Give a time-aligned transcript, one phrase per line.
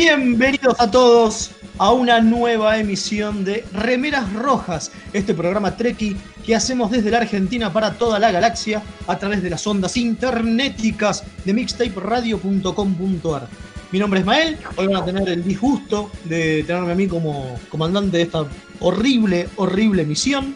[0.00, 6.92] Bienvenidos a todos a una nueva emisión de Remeras Rojas, este programa Treki que hacemos
[6.92, 13.48] desde la Argentina para toda la galaxia a través de las ondas internéticas de mixtaperadio.com.ar.
[13.90, 17.58] Mi nombre es Mael, hoy van a tener el disgusto de tenerme a mí como
[17.68, 18.46] comandante de esta
[18.78, 20.54] horrible, horrible misión.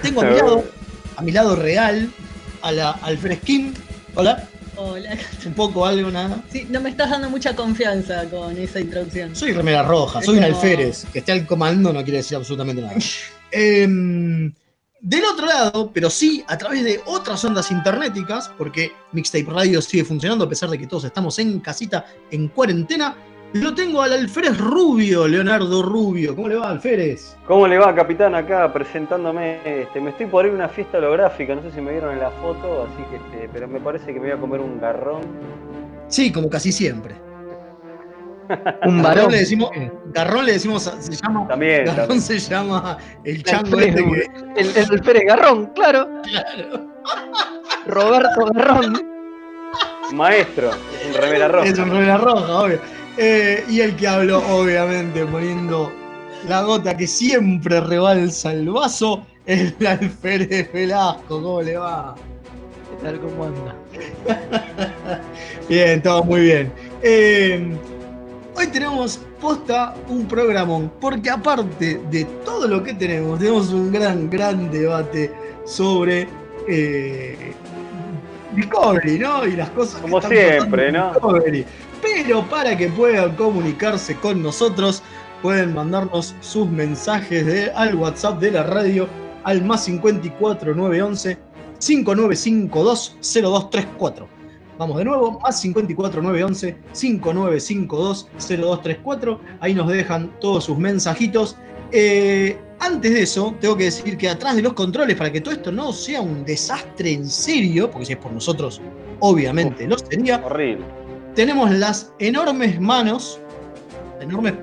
[0.00, 0.64] Tengo a mi lado,
[1.16, 2.10] a mi lado real,
[2.62, 3.74] a la, al Fresquín.
[4.14, 4.48] Hola.
[4.84, 5.16] Hola.
[5.46, 6.42] Un poco, algo, nada.
[6.50, 9.36] Sí, no me estás dando mucha confianza con esa introducción.
[9.36, 11.04] Soy remera roja, soy un alférez.
[11.12, 12.94] Que esté al comando no quiere decir absolutamente nada.
[13.52, 14.52] Em,
[15.00, 20.04] del otro lado, pero sí a través de otras ondas internéticas, porque Mixtape Radio sigue
[20.04, 23.16] funcionando a pesar de que todos estamos en casita, en cuarentena,
[23.54, 26.34] lo tengo al alférez Rubio, Leonardo Rubio.
[26.34, 27.36] ¿Cómo le va, alférez?
[27.46, 28.34] ¿Cómo le va, capitán?
[28.34, 29.60] Acá presentándome.
[29.64, 32.20] Este, me estoy por ir a una fiesta holográfica, no sé si me vieron en
[32.20, 35.22] la foto, así que, este, pero me parece que me voy a comer un garrón.
[36.08, 37.14] Sí, como casi siempre.
[38.84, 39.32] Un Garrón varón.
[39.32, 39.70] le decimos,
[40.06, 42.20] Garrón le decimos, se llama, También, Garrón también.
[42.20, 46.08] se llama el El chango Pérez, este que, el, el Pérez Garrón, claro.
[46.22, 46.90] claro,
[47.86, 49.08] Roberto Garrón.
[50.12, 51.66] Maestro, es un remera roja.
[51.66, 52.78] Es un remera roja, obvio.
[53.16, 55.92] Eh, y el que habló, obviamente, poniendo
[56.48, 61.42] la gota que siempre rebalsa el vaso, es el alférez Velasco.
[61.42, 62.14] ¿Cómo le va?
[62.90, 63.74] ¿Qué tal cómo anda?
[65.68, 66.72] Bien, todo muy bien.
[67.02, 67.76] Eh,
[68.56, 74.30] hoy tenemos posta un programón, porque aparte de todo lo que tenemos, tenemos un gran,
[74.30, 75.32] gran debate
[75.64, 76.28] sobre
[76.68, 77.52] eh,
[78.54, 79.46] Discovery, ¿no?
[79.46, 81.12] Y las cosas que Como están pasando siempre, ¿no?
[81.12, 81.66] Discovery.
[82.02, 85.02] Pero para que puedan comunicarse con nosotros,
[85.40, 89.08] pueden mandarnos sus mensajes de, al WhatsApp de la radio
[89.44, 91.38] al más 54 911
[91.78, 94.28] 5952 0234.
[94.78, 99.40] Vamos de nuevo, más 54 911 5952 0234.
[99.60, 101.56] Ahí nos dejan todos sus mensajitos.
[101.92, 105.54] Eh, antes de eso, tengo que decir que atrás de los controles, para que todo
[105.54, 108.80] esto no sea un desastre en serio, porque si es por nosotros,
[109.20, 110.84] obviamente lo sería, Horrible.
[111.34, 113.40] Tenemos las enormes manos,
[114.20, 114.54] enormes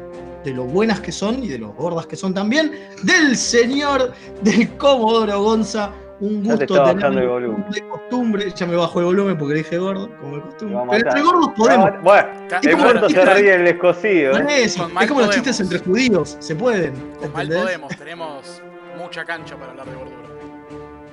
[0.44, 2.72] de lo buenas que son y de lo gordas que son también,
[3.04, 5.92] del señor del Comodoro Gonza.
[6.22, 7.66] Un Ya te gusto está tenerlo bajando el volumen.
[7.72, 8.54] de costumbre.
[8.54, 10.80] Ya me bajo el volumen porque le dije gordo, como de Te costumbre.
[10.90, 11.92] Pero entre gordos podemos.
[12.04, 14.40] Bueno, Es el como se chistes- ríe el descosido.
[14.40, 14.64] no ¿eh?
[14.66, 14.76] es
[15.08, 16.94] como los chistes entre judíos, se pueden.
[17.22, 17.62] Con mal ¿entendés?
[17.64, 18.62] podemos, tenemos
[18.98, 20.18] mucha cancha para hablar de gordura.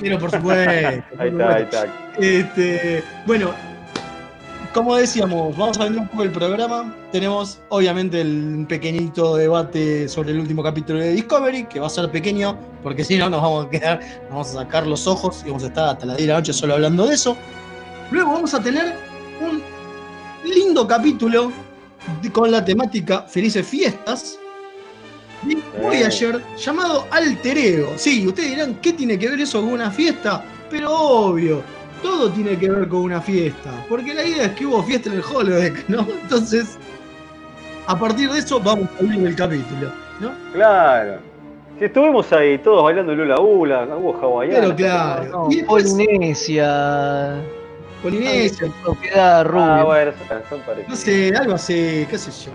[0.00, 0.70] Pero por supuesto.
[1.19, 1.87] Ahí está, ahí está.
[2.19, 3.50] Este, bueno,
[4.76, 6.94] como decíamos, vamos a ver un poco el programa.
[7.11, 12.11] Tenemos, obviamente, el pequeñito debate sobre el último capítulo de Discovery, que va a ser
[12.11, 15.46] pequeño, porque si no, nos vamos a quedar, nos vamos a sacar los ojos y
[15.46, 17.38] vamos a estar hasta las 10 de la noche solo hablando de eso.
[18.11, 18.94] Luego vamos a tener
[19.40, 19.62] un
[20.46, 21.50] lindo capítulo
[22.32, 24.38] con la temática Felices Fiestas
[25.44, 27.94] de Voyager llamado Alter Ego.
[27.96, 30.44] Sí, ustedes dirán, ¿qué tiene que ver eso con una fiesta?
[30.69, 31.62] Pero obvio,
[32.06, 33.70] todo tiene que ver con una fiesta.
[33.88, 36.06] Porque la idea es que hubo fiesta en el holodeck, ¿no?
[36.23, 36.79] Entonces,
[37.87, 40.31] a partir de eso vamos a abrir el capítulo, ¿no?
[40.53, 41.19] Claro.
[41.79, 44.61] Si estuvimos ahí todos bailando Lula Ula, hubo hawaiana.
[44.61, 45.31] Pero claro.
[45.31, 47.43] No, Y después, Polinesia.
[48.03, 49.81] Polinesia, Propiedad rubia.
[49.81, 50.88] Ah, bueno, son, son parecidos.
[50.88, 52.53] no sé, algo así, qué sé yo.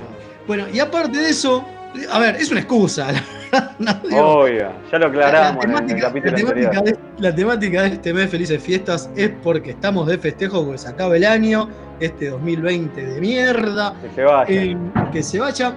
[0.48, 1.64] Bueno, y aparte de eso,
[2.12, 3.08] a ver, es una excusa,
[3.52, 7.00] la no digo- Obvio, ya lo aclaramos en el temática, capítulo la temática anterior.
[7.18, 10.88] de, la temática de este mes Felices Fiestas es porque estamos de festejo, porque se
[10.90, 14.46] acaba el año, este 2020 de mierda, Que se vaya.
[14.64, 14.78] eh,
[15.12, 15.76] que se vaya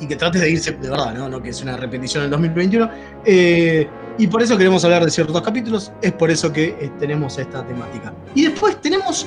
[0.00, 1.28] y que trate de irse de verdad, ¿no?
[1.28, 2.88] No que es una repetición del 2021.
[3.24, 3.88] eh,
[4.20, 7.64] y por eso queremos hablar de ciertos capítulos, es por eso que eh, tenemos esta
[7.64, 8.12] temática.
[8.34, 9.26] Y después tenemos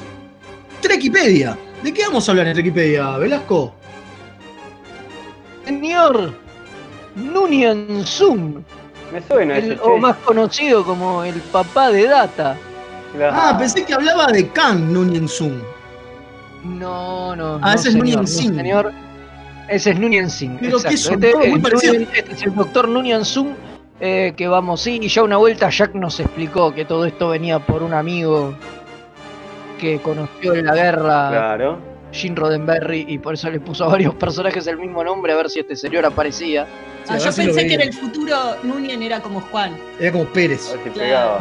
[0.82, 1.58] Trekipedia.
[1.84, 3.74] ¿De qué vamos a hablar en Trekipedia, Velasco?
[5.72, 6.34] Señor
[7.16, 8.62] Nunian Zoom,
[9.14, 12.58] Me suena ese o más conocido como el papá de Data.
[13.16, 13.38] Claro.
[13.40, 15.54] Ah, pensé que hablaba de Kang Nunien Zoom.
[16.64, 17.56] No, no.
[17.62, 18.56] Ah, no, ese es señor, Singh.
[18.56, 18.92] Señor,
[19.70, 20.58] ese es Singh.
[20.60, 21.98] Pero que son Este, todos muy parecidos.
[22.14, 23.54] Este es el doctor Nunyan Zoom.
[24.02, 27.60] eh, que vamos, sí, y ya una vuelta Jack nos explicó que todo esto venía
[27.60, 28.56] por un amigo
[29.80, 31.91] que conoció en la guerra, Claro.
[32.12, 35.50] Gene Roddenberry, y por eso le puso a varios personajes el mismo nombre, a ver
[35.50, 36.66] si este señor aparecía.
[37.04, 39.76] Sí, Ah, yo si pensé que en el futuro Nunien era como Juan.
[40.00, 40.76] Era como Pérez.
[40.94, 41.38] Claro.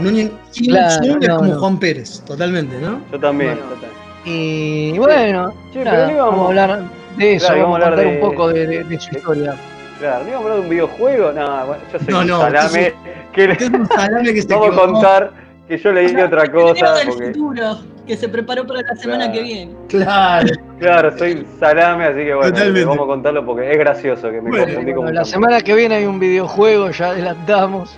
[0.53, 1.61] Kim Claro, no, como no.
[1.61, 3.01] Juan Pérez, totalmente, ¿no?
[3.13, 3.57] Yo también.
[3.57, 3.71] Bueno.
[3.73, 3.91] también.
[4.25, 6.83] Y bueno, Che, nada, pero vamos a hablar
[7.17, 9.55] de eso, Claro, vamos a hablar contar un de- poco de, de- de su historia.
[9.99, 11.33] Claro, ¿no íbamos a hablar de un videojuego?
[11.33, 12.95] No, bueno, yo soy No, un no, salame.
[13.33, 15.33] que le- es un salame que se Vamos a contar
[15.71, 16.95] que yo leí otra El video cosa.
[16.95, 19.33] del Porque, futuro, que se preparó para la semana Claro.
[19.33, 19.75] que viene.
[19.89, 20.49] Claro.
[20.81, 22.85] claro, soy salame, así que bueno, Totalmente.
[22.85, 25.75] vamos a contarlo porque es gracioso que me Bueno, confundí con Bueno, la semana que
[25.75, 27.97] viene hay un videojuego, ya adelantamos.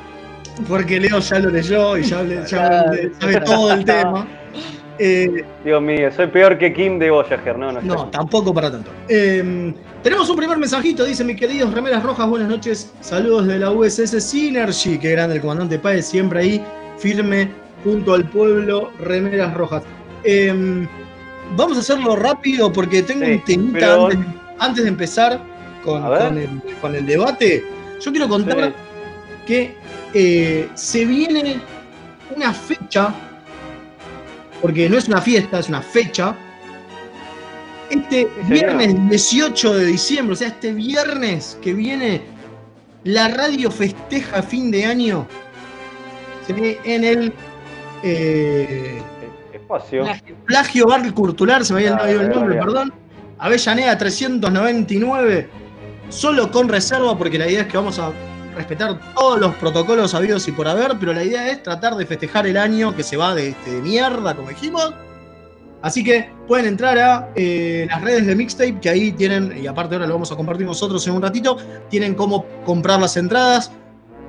[0.68, 2.92] Porque Leo ya lo leyó y ya, le- ya Claro.
[2.92, 4.26] le- sabe todo el tema.
[4.98, 8.70] Eh, Dios mío, soy peor que Kim de Voyager, no, no, no, estoy- tampoco para
[8.70, 8.90] tanto.
[9.08, 9.72] Eh,
[10.02, 14.20] tenemos un primer mensajito, dice mis queridos remeras rojas, buenas noches, saludos de la USS
[14.20, 16.64] Synergy, que grande el comandante Páez, siempre ahí,
[16.98, 17.48] firme,
[17.84, 19.82] junto al pueblo, remeras rojas.
[20.24, 20.86] Eh,
[21.56, 24.18] vamos a hacerlo rápido porque tengo Sí, un temita pero- antes,
[24.58, 25.40] antes de empezar
[25.84, 26.04] con,
[26.38, 26.48] el,
[26.80, 27.64] con el debate.
[28.00, 28.74] Yo quiero contar Sí.
[29.46, 29.74] que
[30.14, 31.60] eh, se viene
[32.36, 33.12] una fecha,
[34.60, 36.34] porque no es una fiesta, es una fecha.
[37.90, 42.22] Este viernes 18 de diciembre, o sea, este viernes que viene,
[43.04, 45.26] la radio festeja fin de año
[46.48, 47.32] en el
[48.02, 49.02] eh,
[49.52, 50.04] Espacio.
[50.46, 52.92] Plagio Barrio Curtular, se me había Ah, olvidado el nombre, perdón.
[53.38, 55.48] Avellaneda 399,
[56.08, 58.12] solo con reserva, porque la idea es que vamos a
[58.56, 62.46] respetar todos los protocolos habidos y por haber, pero la idea es tratar de festejar
[62.46, 64.92] el año que se va de, este, de mierda, como dijimos.
[65.80, 69.94] Así que pueden entrar a eh, las redes de Mixtape, que ahí tienen, y aparte
[69.96, 71.56] ahora lo vamos a compartir nosotros en un ratito,
[71.88, 73.72] tienen cómo comprar las entradas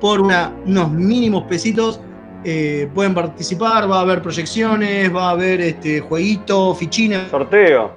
[0.00, 2.00] por una- unos mínimos pesitos.
[2.44, 7.92] Eh, pueden participar, va a haber proyecciones, va a haber este, jueguito, fichines, Sorteo.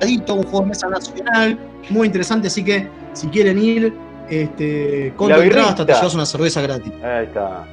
[0.00, 1.58] un juego de mesa nacional,
[1.90, 3.92] muy interesante, así que si quieren ir,
[4.28, 6.92] este, con tu entrada hasta te llevas una cerveza gratis.
[7.02, 7.64] Ahí está.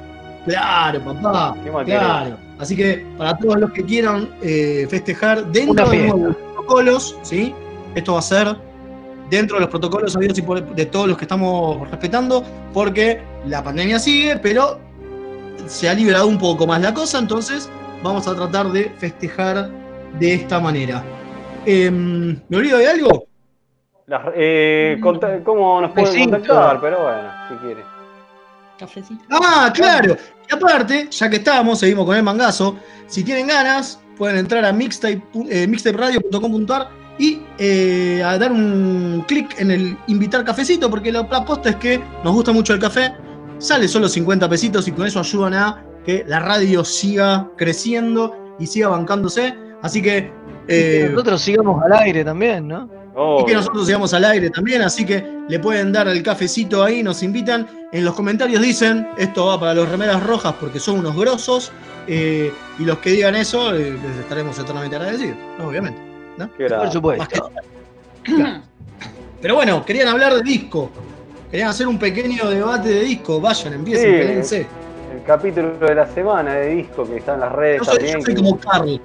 [0.45, 1.55] Claro, papá.
[1.63, 2.37] ¿Qué más Claro.
[2.57, 7.53] Así que para todos los que quieran eh, festejar dentro de los protocolos, ¿sí?
[7.95, 8.55] Esto va a ser
[9.29, 13.99] dentro de los protocolos y por- de todos los que estamos respetando, porque la pandemia
[13.99, 14.79] sigue, pero
[15.67, 17.69] se ha liberado un poco más la cosa, entonces
[18.03, 19.69] vamos a tratar de festejar
[20.19, 21.03] de esta manera.
[21.65, 23.25] Em, ¿Me olvido de algo?
[24.07, 26.79] Las- eh, conta- ¿Cómo nos pueden contactar?
[26.81, 27.83] Pero bueno, si quiere.
[28.79, 29.23] Cafecito.
[29.29, 30.15] Ah, claro.
[30.49, 32.77] Y aparte, ya que estamos, seguimos con el mangazo.
[33.07, 36.87] Si tienen ganas, pueden entrar a mixtape, eh, mixtaperadio.com.ar
[37.19, 41.75] y eh, a dar un clic en el invitar cafecito, porque la, la posta es
[41.75, 43.13] que nos gusta mucho el café.
[43.59, 48.65] Sale solo 50 pesitos y con eso ayudan a que la radio siga creciendo y
[48.67, 49.53] siga bancándose.
[49.81, 50.31] Así que.
[50.63, 52.99] Y que eh, nosotros sigamos al aire también, ¿no?
[53.41, 57.03] y que nosotros sigamos al aire también, así que le pueden dar el cafecito ahí,
[57.03, 57.67] nos invitan.
[57.91, 61.71] En los comentarios dicen, esto va para los remeras rojas porque son unos grosos,
[62.07, 65.67] eh, y los que digan eso eh, les estaremos eternamente agradecidos, ¿no?
[65.67, 65.99] obviamente.
[66.57, 66.83] Grave.
[66.83, 67.51] Por supuesto.
[69.41, 70.91] Pero bueno, querían hablar de disco,
[71.51, 74.17] querían hacer un pequeño debate de disco, vayan, empiecen, Sí.
[74.17, 74.67] peléense.
[75.15, 78.17] El capítulo de la semana de disco que está en las redes Yo soy, también.
[78.19, 78.99] yo soy que- como Carlos.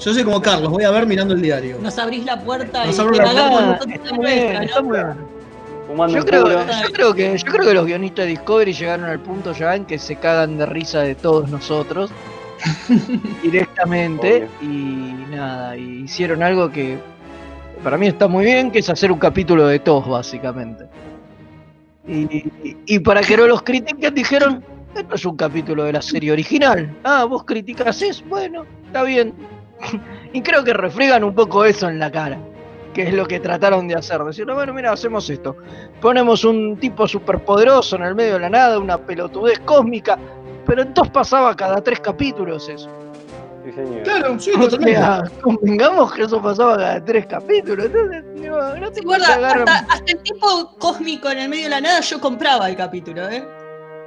[0.00, 1.76] Yo soy como Carlos, voy a ver mirando el diario.
[1.82, 3.78] Nos abrís la puerta Nos y te la cagamos
[6.12, 9.52] Yo creo, yo, creo que, yo creo que los guionistas de Discovery llegaron al punto
[9.52, 12.10] ya en que se cagan de risa de todos nosotros
[13.42, 16.98] directamente y nada, y hicieron algo que
[17.82, 20.84] para mí está muy bien, que es hacer un capítulo de todos básicamente.
[22.08, 22.50] Y,
[22.86, 26.90] y para que no los critiquen dijeron, esto es un capítulo de la serie original.
[27.04, 29.34] Ah, vos criticas eso, bueno, está bien.
[30.32, 32.38] y creo que refriegan un poco eso en la cara.
[32.94, 34.22] Que es lo que trataron de hacer.
[34.24, 35.56] Decir, bueno, mira, hacemos esto.
[36.00, 40.18] Ponemos un tipo superpoderoso en el medio de la nada, una pelotudez cósmica.
[40.66, 42.90] Pero entonces pasaba cada tres capítulos eso.
[43.68, 44.02] Sí, señor.
[44.02, 47.86] Claro, sí, O sea, convengamos que eso pasaba cada tres capítulos.
[47.86, 51.80] Entonces, digo, no te guarda, hasta, hasta el tipo cósmico en el medio de la
[51.80, 53.46] nada yo compraba el capítulo, ¿eh?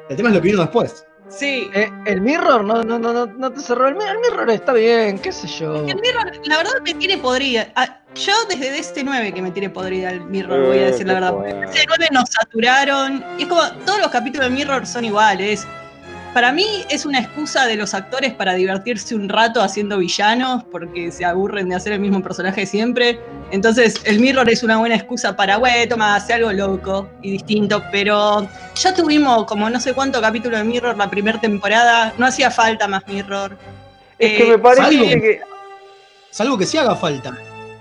[0.09, 1.05] El tema es lo que vino después.
[1.29, 1.69] Sí.
[1.73, 4.09] Eh, el Mirror no, no, no, no, no te cerró el Mirror.
[4.09, 5.75] El Mirror está bien, qué sé yo.
[5.87, 7.67] El Mirror, la verdad me tiene podrida.
[7.75, 11.07] Ah, yo desde este 9 que me tiene podrida el Mirror, voy a Eh, decir
[11.07, 11.67] la qué verdad.
[11.67, 13.23] Desde 9 nos saturaron.
[13.37, 15.65] Y es como, todos los capítulos de Mirror son iguales.
[16.33, 21.11] Para mí es una excusa de los actores para divertirse un rato haciendo villanos, porque
[21.11, 23.19] se aburren de hacer el mismo personaje siempre.
[23.51, 27.83] Entonces, el Mirror es una buena excusa para, güey, toma, hace algo loco y distinto.
[27.91, 32.13] Pero ya tuvimos como no sé cuánto capítulo de Mirror la primera temporada.
[32.17, 33.57] No hacía falta más Mirror.
[34.17, 35.41] Es que Eh, me parece salvo- que.
[36.29, 37.37] Salvo que sí haga falta.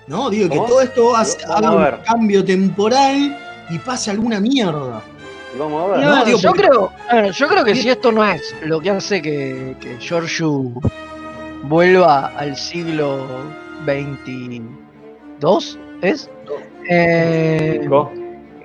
[0.08, 0.28] ¿No?
[0.28, 3.38] Digo que todo esto haga un cambio temporal
[3.70, 5.02] y pase alguna mierda.
[5.60, 6.04] Vamos a ver.
[6.06, 8.80] No, No, digo, yo, porque- creo, ver, yo creo que si esto no es lo
[8.80, 10.62] que hace que, que Giorgio
[11.64, 13.26] vuelva al siglo
[13.84, 14.62] XXII,
[16.02, 16.30] ¿es?
[16.88, 17.86] Eh,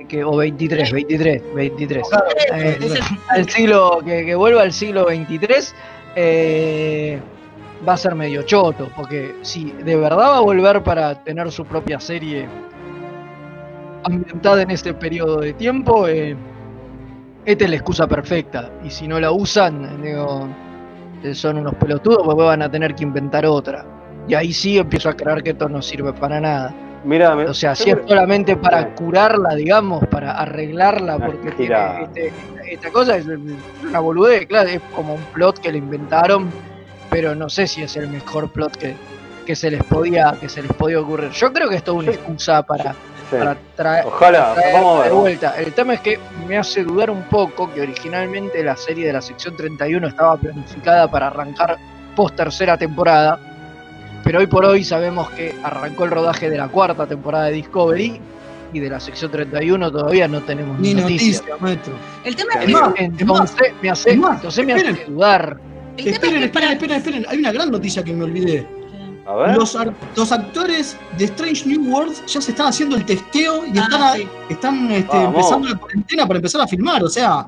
[0.08, 2.08] que, o 23, 23, 23.
[2.54, 3.00] Eh, el-
[3.30, 5.76] al siglo, que, que vuelva al siglo 23,
[6.16, 7.20] eh,
[7.88, 11.66] va a ser medio choto, porque si de verdad va a volver para tener su
[11.66, 12.48] propia serie
[14.04, 16.36] ambientada en este periodo de tiempo, eh,
[17.46, 18.72] esta es la excusa perfecta.
[18.84, 20.48] Y si no la usan, digo,
[21.34, 23.86] son unos pelotudos, pues van a tener que inventar otra.
[24.28, 26.74] Y ahí sí empiezo a creer que esto no sirve para nada.
[27.04, 32.34] Mira, O sea, si es solamente para curarla, digamos, para arreglarla, porque tiene este-
[32.72, 33.28] esta cosa es
[33.84, 36.52] una boludez, claro, es como un plot que le inventaron,
[37.12, 38.96] pero no sé si es el mejor plot que,
[39.46, 41.30] que se les podía que se les podía ocurrir.
[41.30, 42.96] Yo creo que esto es una excusa para,
[43.30, 43.36] sí.
[43.38, 45.12] para traer Ojalá, traerla vamos a ver.
[45.12, 45.56] de vuelta.
[45.58, 49.22] El tema es que me hace dudar un poco que originalmente la serie de la
[49.22, 51.78] sección 31 estaba planificada para arrancar
[52.16, 53.40] post tercera temporada,
[54.24, 58.20] pero hoy por hoy sabemos que arrancó el rodaje de la cuarta temporada de Discovery
[58.74, 61.44] y de la sección 31 todavía no tenemos Ni noticias.
[62.24, 65.58] El tema es que, más, Entonces me hace, entonces me hace dudar.
[65.98, 67.26] el tema es Esperen, que esperen, esperen, esperen.
[67.30, 68.68] Hay una gran noticia que me olvidé.
[69.28, 69.56] A ver.
[69.58, 69.76] Los,
[70.32, 74.16] actores de Strange New Worlds ya se están haciendo el testeo y Ah,
[74.50, 74.96] están, sí.
[75.00, 77.04] este, empezando la cuarentena para empezar a filmar.
[77.04, 77.48] O sea,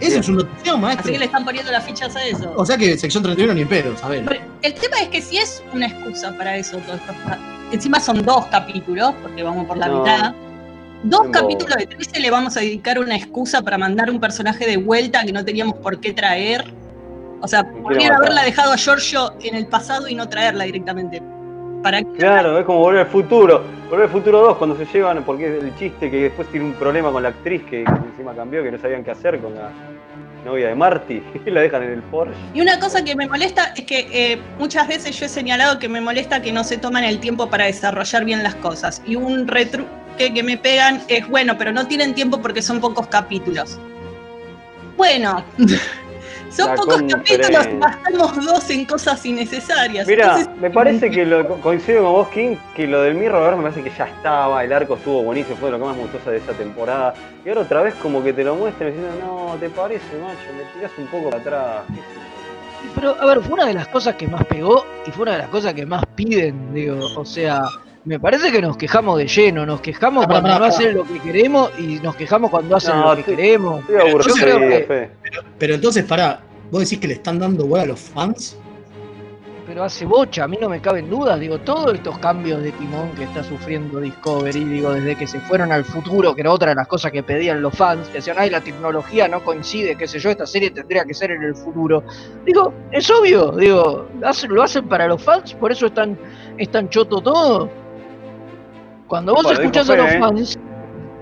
[0.00, 0.20] eso Bien.
[0.20, 1.02] es una notición, maestro.
[1.04, 2.52] Así que le están poniendo las fichas a eso.
[2.56, 4.22] O sea que sección 31 ni pedo, ¿sabes?
[4.62, 7.12] El tema es que si es una excusa para eso, todo esto,
[7.72, 9.98] encima son dos capítulos, porque vamos por la No.
[10.00, 10.34] mitad.
[11.02, 11.30] Dos No.
[11.32, 15.24] capítulos de 13 le vamos a dedicar una excusa para mandar un personaje de vuelta
[15.24, 16.64] que no teníamos por qué traer.
[17.40, 21.22] O sea, podrían haberla dejado a Giorgio en el pasado y no traerla directamente.
[21.82, 22.12] ¿Para qué?
[22.18, 23.62] Claro, es como volver al futuro.
[23.88, 26.72] Volver al futuro 2 cuando se llevan, porque es el chiste que después tiene un
[26.74, 29.70] problema con la actriz que, que encima cambió, que no sabían qué hacer con la
[30.44, 31.22] novia de Marty.
[31.46, 32.34] Y la dejan en el Porsche.
[32.54, 35.88] Y una cosa que me molesta es que eh, muchas veces yo he señalado que
[35.88, 39.02] me molesta que no se toman el tiempo para desarrollar bien las cosas.
[39.06, 43.06] Y un retruque que me pegan es, bueno, pero no tienen tiempo porque son pocos
[43.06, 43.78] capítulos.
[44.96, 45.44] Bueno,
[46.50, 50.06] son La pocos capítulos, gastamos dos en cosas innecesarias.
[50.06, 53.42] Mira, Entonces, me parece que lo, co- coincido con vos, King, que lo del Mirror
[53.44, 56.02] ahora me parece que ya estaba, el arco estuvo buenísimo, fue lo que más me
[56.02, 57.14] gustó de esa temporada.
[57.44, 60.38] Y ahora otra vez como que te lo muestran diciendo, no, ¿te parece, macho?
[60.56, 61.82] Me tirás un poco para atrás.
[61.88, 62.92] qué sé yo".
[62.94, 65.38] Pero, a ver, fue una de las cosas que más pegó y fue una de
[65.38, 67.62] las cosas que más piden, digo, o sea,
[68.08, 71.18] me parece que nos quejamos de lleno, nos quejamos Pará, cuando no hacen lo que
[71.20, 73.80] queremos y nos quejamos cuando hacen No, lo que queremos.
[73.80, 75.10] Estoy aburrido, Yo creo que- Fe.
[75.58, 78.56] Pero entonces, pará, ¿vos decís que le están dando bola a los fans?
[79.66, 83.10] Pero hace bocha, a mí no me caben dudas, digo, todos estos cambios de timón
[83.10, 86.76] que está sufriendo Discovery, digo, desde que se fueron al futuro, que era otra de
[86.76, 90.18] las cosas que pedían los fans, que decían, ay, la tecnología no coincide, qué sé
[90.18, 92.02] yo, esta serie tendría que ser en el futuro.
[92.46, 94.08] Digo, es obvio, digo,
[94.48, 96.18] lo hacen para los fans, por eso es tan,
[96.56, 97.68] es tan choto todo.
[99.08, 100.18] Cuando vos escuchás a los ¿eh?
[100.20, 100.58] fans,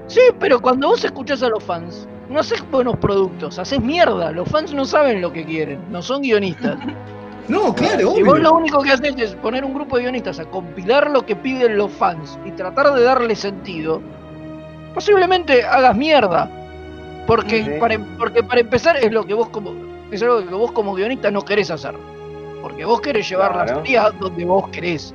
[0.08, 4.48] sí, pero cuando vos escuchás a los fans, no haces buenos productos, haces mierda, los
[4.48, 6.76] fans no saben lo que quieren, no son guionistas.
[7.48, 8.36] No, claro, Y vos obvio.
[8.38, 11.76] lo único que haces es poner un grupo de guionistas a compilar lo que piden
[11.78, 14.02] los fans y tratar de darle sentido,
[14.92, 16.50] posiblemente hagas mierda.
[17.24, 17.70] Porque, Sí.
[17.78, 19.72] para, porque para empezar es lo que vos como
[20.10, 21.94] es algo que vos como guionista no querés hacer.
[22.62, 23.80] Porque vos querés llevar la Claro.
[23.80, 25.14] serie a donde vos querés.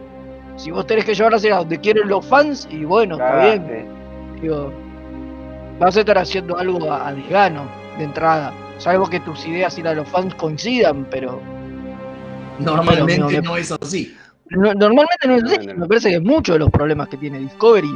[0.55, 3.41] Si vos tenés que llevar la serie a donde quieren los fans, y bueno, está
[3.45, 3.87] bien.
[4.41, 4.71] Digo,
[5.79, 7.63] vas a estar haciendo algo a, a desgano
[7.97, 8.53] de entrada.
[8.77, 11.39] Salvo que tus ideas y las de los fans coincidan, pero
[12.59, 14.15] Normalmente Pero, no, no es así.
[14.49, 15.67] no- normalmente no es así.
[15.67, 17.91] Me parece que muchos de los problemas que tiene Discovery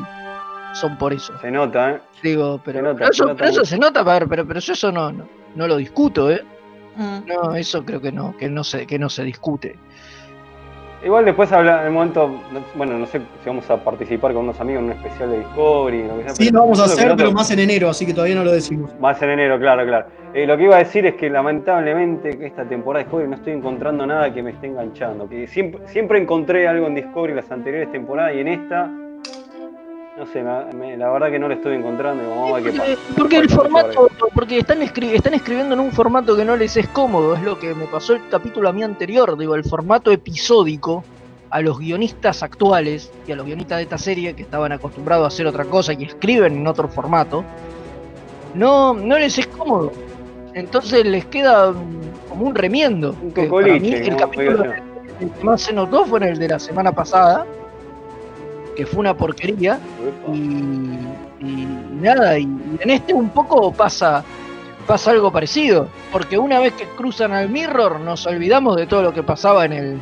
[0.73, 1.33] son por eso.
[1.39, 1.99] Se nota, ¿eh?
[2.23, 3.69] Digo, pero, Se nota, pero se eso, nota pero eso mucho.
[3.69, 6.43] se nota, a ver, pero, pero yo eso no, no, no lo discuto, ¿eh?
[6.95, 7.19] Mm.
[7.27, 9.75] No, eso creo que no, que no se, que no se discute.
[11.05, 14.43] Igual después habla en el momento, no- bueno, no sé si vamos a participar con
[14.45, 16.33] unos amigos en un especial de Discovery, lo que sea.
[16.33, 18.91] Sí, lo vamos a hacer, pero más en enero, así que todavía no lo decimos.
[18.99, 20.07] Más en enero, claro, claro.
[20.33, 23.53] Eh, lo que iba a decir es que lamentablemente esta temporada de Discovery no estoy
[23.53, 25.29] encontrando nada que me esté enganchando.
[25.29, 28.89] Que siempre, siempre encontré algo en Discovery las anteriores temporadas y en esta,
[30.17, 32.29] no sé, me- me- la verdad que no lo estoy encontrando.
[32.29, 33.13] vamos a ver qué Porque, pasa.
[33.17, 36.87] porque el formato, porque están, escri- están escribiendo en un formato que no les es
[36.89, 41.03] cómodo, es lo que me pasó el capítulo a mí anterior, digo, el formato episódico
[41.49, 45.27] a los guionistas actuales y a los guionistas de esta serie que estaban acostumbrados a
[45.27, 47.43] hacer otra cosa y escriben en otro formato,
[48.53, 49.91] no, no les es cómodo.
[50.53, 51.73] Entonces les queda
[52.29, 53.13] como un remiendo.
[53.21, 56.59] Un que para mí el capítulo que más se notó fue en el de la
[56.59, 57.45] semana pasada,
[58.75, 59.79] que fue una porquería.
[60.31, 61.67] Y, y
[62.01, 64.23] nada, y, y en este un poco pasa,
[64.87, 69.13] pasa algo parecido, porque una vez que cruzan al mirror nos olvidamos de todo lo
[69.13, 69.97] que pasaba en el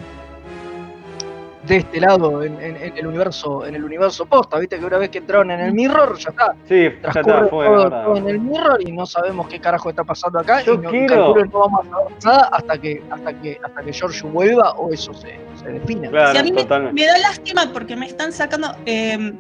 [1.68, 4.98] de este lado en, en- en el universo en el universo posta, viste que una
[4.98, 8.28] vez que entraron en el mirror ya está, Sí, ya transcurre está, fue, todo, en
[8.30, 11.60] el mirror y no sabemos qué carajo está pasando acá Yo y no, quiero- no
[11.60, 15.40] vamos a saber nada hasta que hasta que hasta que George vuelva o eso se,
[15.56, 16.10] se defina.
[16.10, 18.68] Claro, Sí, a mí me, me da lástima porque me están sacando.
[18.86, 19.34] eh,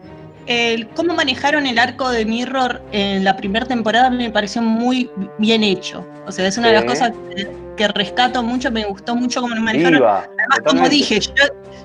[0.47, 5.63] el, cómo manejaron el arco de Mirror en la primera temporada me pareció muy bien
[5.63, 6.05] hecho.
[6.25, 9.55] O sea, es una de las cosas que, que rescato mucho, me gustó mucho cómo
[9.55, 10.00] lo manejaron.
[10.00, 11.31] Viva, Además, como dije, yo,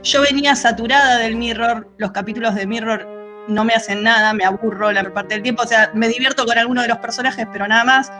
[0.03, 3.19] yo venía saturada del Mirror, los capítulos de Mirror
[3.49, 6.45] no me hacen nada, me aburro la mayor parte del tiempo, o sea, me divierto
[6.45, 8.13] con alguno de los personajes, pero nada más.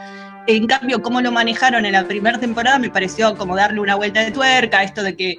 [0.47, 4.21] En cambio, cómo lo manejaron en la primera temporada me pareció como darle una vuelta
[4.21, 5.37] de tuerca, esto de que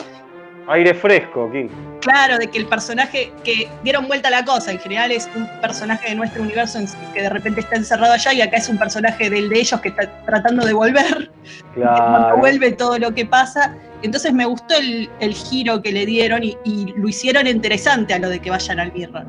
[0.69, 1.67] Aire fresco, King.
[2.01, 5.47] Claro, de que el personaje que dieron vuelta a la cosa, en general es un
[5.61, 6.79] personaje de nuestro universo
[7.13, 9.89] que de repente está encerrado allá y acá es un personaje del de ellos que
[9.89, 11.31] está tratando de volver,
[11.73, 12.37] que Claro.
[12.37, 13.75] vuelve todo lo que pasa.
[14.01, 18.19] Entonces me gustó el, el giro que le dieron y, y lo hicieron interesante a
[18.19, 19.25] lo de que vayan al Mirror.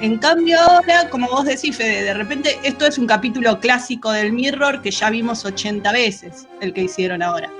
[0.00, 4.32] En cambio ahora, como vos decís, Fede, de repente esto es un capítulo clásico del
[4.32, 7.50] Mirror que ya vimos 80 veces, el que hicieron ahora.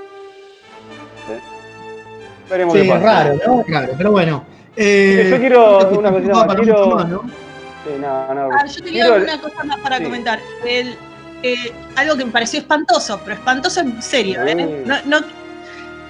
[2.48, 3.04] Veremos Sí, qué pasa.
[3.04, 3.64] raro, ¿no?
[3.68, 4.44] Raro, pero bueno.
[4.76, 7.22] Eh, Yo quiero una cosita más, quiero- mucho más, ¿no?
[7.22, 8.48] Sí, no, no.
[8.52, 10.04] Ah, yo tenía Quiero- una cosa más para sí.
[10.04, 10.38] comentar.
[10.64, 10.96] El,
[11.42, 14.44] eh, algo que me pareció espantoso, pero espantoso en serio.
[14.46, 14.82] ¿eh?
[14.86, 15.20] No, no,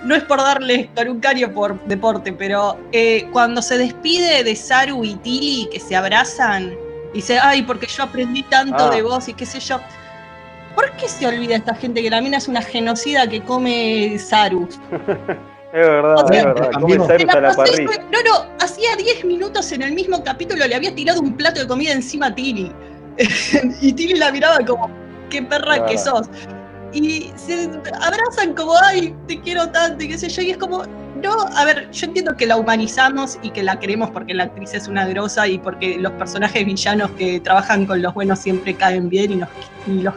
[0.05, 5.15] no es por darle cario por deporte, pero eh, cuando se despide de Saru y
[5.17, 6.73] Tilly, que se abrazan,
[7.13, 8.91] y dice, ay, porque yo aprendí tanto Ah.
[8.95, 9.81] de vos y qué sé yo.
[10.75, 14.69] ¿Por qué se olvida esta gente que la mina es una genocida que come Saru?
[15.73, 16.71] Es verdad, O sea, es verdad.
[16.73, 17.91] Come la parrilla.
[18.11, 21.67] no, no, hacía 10 minutos en el mismo capítulo le había tirado un plato de
[21.67, 22.73] comida encima a Tilly.
[23.81, 24.91] y Tilly la miraba como,
[25.31, 25.87] qué perra Claro.
[25.87, 26.29] que sos.
[26.93, 27.69] Y se
[28.01, 30.41] abrazan como, ay, te quiero tanto y qué sé yo.
[30.41, 30.85] Y es como,
[31.23, 34.73] no, a ver, yo entiendo que la humanizamos y que la queremos porque la actriz
[34.73, 39.11] es una grosa y porque los personajes villanos que trabajan con los buenos siempre caen
[39.11, 39.49] bien y, nos,
[39.87, 40.15] y los...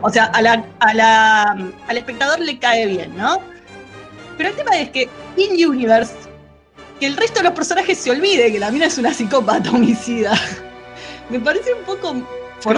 [0.00, 3.38] O sea, a la, a la- al espectador le cae bien, ¿no?
[4.40, 6.14] Pero el tema es que in Universe,
[6.98, 10.32] que el resto de los personajes se olvide que la mina es una psicópata homicida.
[11.28, 12.24] Me parece un poco Creo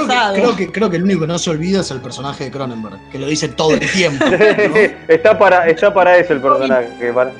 [0.01, 0.35] forzado.
[0.35, 2.51] que, creo, que, creo que el único que no se olvida es el personaje de
[2.51, 4.25] Cronenberg, que lo dice todo el tiempo.
[4.25, 4.33] ¿no?
[5.09, 7.13] está, para, está para eso el personaje.
[7.13, 7.33] para-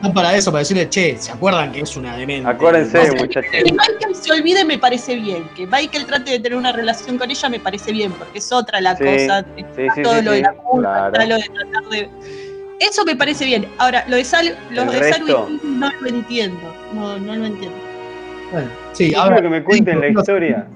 [0.00, 2.48] No para eso, para decirle, che, ¿se acuerdan que es una demente?
[2.48, 3.50] Acuérdense, muchachos.
[3.50, 5.48] Que Michael se olvide me parece bien.
[5.56, 8.80] Que Michael trate de tener una relación con ella me parece bien, porque es otra
[8.80, 9.44] la Sí, cosa.
[9.56, 11.12] Sí, Está sí, todo sí, lo de la culpa, claro.
[11.12, 12.08] está lo de tratar de.
[12.88, 13.66] Eso me parece bien.
[13.78, 15.00] Ahora, lo de Sal, lo de
[15.62, 16.74] no lo entiendo.
[16.92, 17.76] No, no lo entiendo.
[18.52, 19.40] Bueno, sí, ahora.
[19.40, 20.66] que me cuenten la no- historia.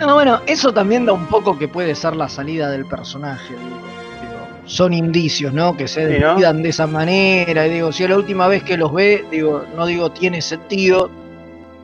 [0.00, 3.52] No, bueno, eso también da un poco que puede ser la salida del personaje.
[3.52, 3.66] digo.
[4.22, 5.76] Digo, son indicios, ¿no?
[5.76, 7.66] Que se Sí, de esa manera.
[7.66, 11.10] Y digo, si es la última vez que los ve, digo, no digo tiene sentido.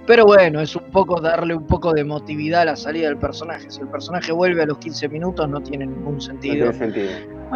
[0.07, 3.69] Pero bueno, es un poco darle un poco de emotividad a la salida del personaje.
[3.71, 6.71] Si el personaje vuelve a los 15 minutos, no tiene ningún No sentido.
[6.71, 7.11] tiene sentido.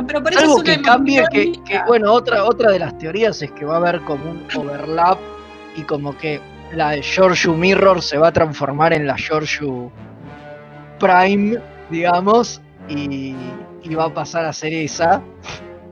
[0.06, 3.40] Pero por eso Algo es una que cambie, que, bueno, otra, otra de las teorías
[3.42, 5.18] es que va a haber como un overlap
[5.76, 6.40] y como que
[6.72, 9.90] la de Giorgio Mirror se va a transformar en la Giorgio
[10.98, 11.58] Prime,
[11.88, 13.34] digamos, y,
[13.82, 15.22] y va a pasar a ser esa.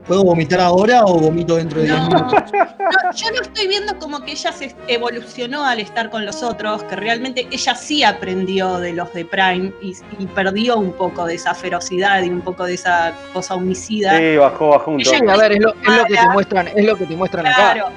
[0.09, 2.33] ¿Puedo vomitar ahora o vomito dentro de 10 No, minutos?
[2.51, 6.81] no, yo lo estoy viendo como que ella se evolucionó al estar con los otros,
[6.85, 11.35] que realmente ella sí aprendió de los de Prime y, y perdió un poco de
[11.35, 14.17] esa ferocidad y un poco de esa cosa homicida.
[14.17, 15.15] Sí, bajó, bajó un toque.
[15.15, 17.45] Sí, a ver, es lo, es lo que te muestran, es lo que te muestran
[17.45, 17.73] acá.
[17.73, 17.89] Claro.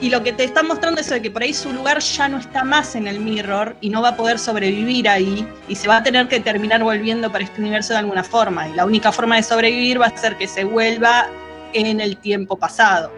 [0.00, 2.28] Y lo que te están mostrando es eso de que por ahí su lugar ya
[2.28, 5.88] no está más en el mirror y no va a poder sobrevivir ahí y se
[5.88, 8.68] va a tener que terminar volviendo para este universo de alguna forma.
[8.68, 11.28] Y la única forma de sobrevivir va a ser que se vuelva
[11.72, 13.10] en el tiempo pasado.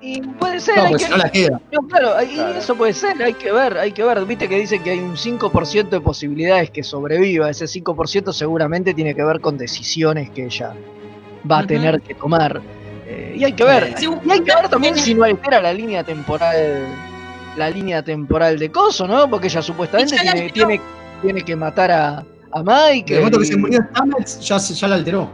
[0.00, 1.60] Y puede ser, No, hay pues que- si no la queda.
[1.72, 4.22] No, claro, eso puede ser, hay que ver, hay que ver.
[4.26, 7.48] Viste que dicen que hay un 5% de posibilidades que sobreviva.
[7.48, 10.74] Ese 5% seguramente tiene que ver con decisiones que ella
[11.50, 12.60] va a tener que tomar.
[13.06, 13.94] Eh, y hay que ver.
[13.96, 16.86] Sí, y hay que ver también si no altera la línea temporal
[17.56, 19.30] la línea temporal de Coso, ¿no?
[19.30, 20.80] Porque ella supuestamente tiene, tiene,
[21.22, 23.14] tiene que matar a, a Mike.
[23.14, 25.30] el momento que se murió Stamets, ya, se- ya la alteró.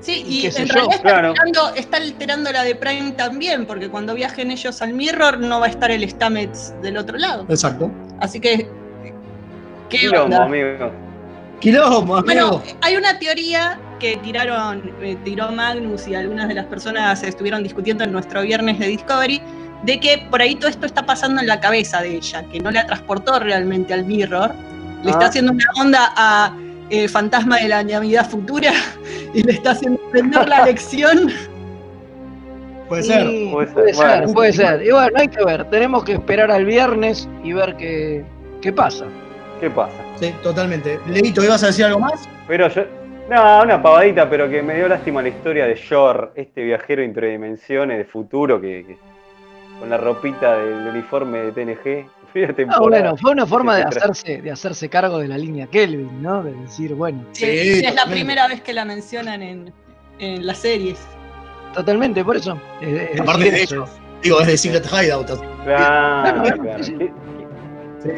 [0.00, 1.28] Sí, Y en yo, realidad está, claro.
[1.30, 5.66] alterando, está alterando la de Prime también, porque cuando viajen ellos al Mirror no va
[5.66, 7.44] a estar el Stamets del otro lado.
[7.48, 7.90] Exacto.
[8.20, 8.68] Así que.
[9.88, 10.44] ¿Qué Quilombo, onda?
[10.44, 10.92] amigo.
[11.60, 12.62] Quilombo, Bueno, amigo.
[12.82, 18.04] hay una teoría que tiraron, eh, tiró Magnus y algunas de las personas estuvieron discutiendo
[18.04, 19.42] en nuestro viernes de Discovery,
[19.82, 22.70] de que por ahí todo esto está pasando en la cabeza de ella, que no
[22.70, 24.54] la transportó realmente al Mirror,
[25.02, 25.28] le está Ah.
[25.28, 26.54] haciendo una onda a
[26.90, 28.72] eh, Fantasma de la Navidad Futura
[29.34, 31.30] y le está haciendo aprender la lección.
[32.88, 33.26] Puede ser.
[33.26, 34.32] y- Puede ser, puede ser, bueno.
[34.32, 34.82] puede ser.
[34.82, 35.64] Y bueno, hay que ver.
[35.70, 38.24] Tenemos que esperar al viernes y ver qué,
[38.62, 39.04] qué pasa.
[39.60, 39.94] ¿Qué pasa?
[40.20, 40.98] Sí, totalmente.
[41.06, 42.28] Leito, ¿ibas a decir algo más?
[42.46, 42.84] Pero yo.
[43.28, 47.30] No, una pavadita, pero que me dio lástima la historia de Yor, este viajero entre
[47.30, 48.98] dimensiones de futuro que, que-
[49.78, 52.06] con la ropita del uniforme de TNG.
[52.68, 56.42] Ah, bueno, fue una forma de hacerse, de hacerse cargo de la línea Kelvin, ¿no?
[56.42, 59.72] De decir, bueno, Sí, Sí, es la primera vez que la mencionan en,
[60.18, 60.98] en las series.
[61.74, 62.60] totalmente, por eso.
[62.80, 63.74] Es- es Aparte de eso.
[63.76, 63.90] ellos.
[64.22, 65.30] Digo, es de Secret Hideout.
[65.64, 66.82] Claro, claro.
[66.84, 66.96] sí,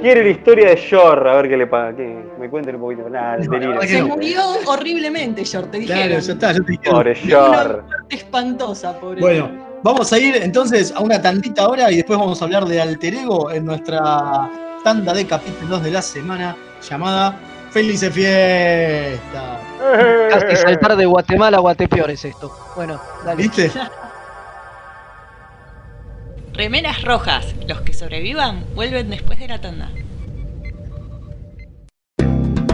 [0.00, 1.96] Quiere la historia de Yor, a ver qué le pasa.
[1.96, 3.08] Que me cuenten un poquito.
[3.08, 4.08] Nada, No, Se no.
[4.08, 6.20] murió horriblemente, George, te Claro, dijeron.
[6.22, 6.90] ya está, ya te dije.
[6.90, 7.84] Pobre Yor.
[8.10, 9.20] Espantosa, pobre.
[9.20, 9.50] Bueno,
[9.82, 13.14] vamos a ir entonces a una tantita hora y después vamos a hablar de Alter
[13.14, 14.50] Ego en nuestra
[14.84, 16.56] tanda de capítulos de la semana
[16.88, 17.38] llamada
[17.70, 19.60] Felices Fiesta.
[20.30, 22.54] Casi saltar de Guatemala a Guatepeor es esto.
[22.76, 23.42] Bueno, dale.
[23.42, 23.70] ¿Viste?
[26.52, 27.54] Remeras rojas.
[27.66, 29.90] Los que sobrevivan vuelven después de la tanda.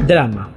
[0.06, 0.56] Drama.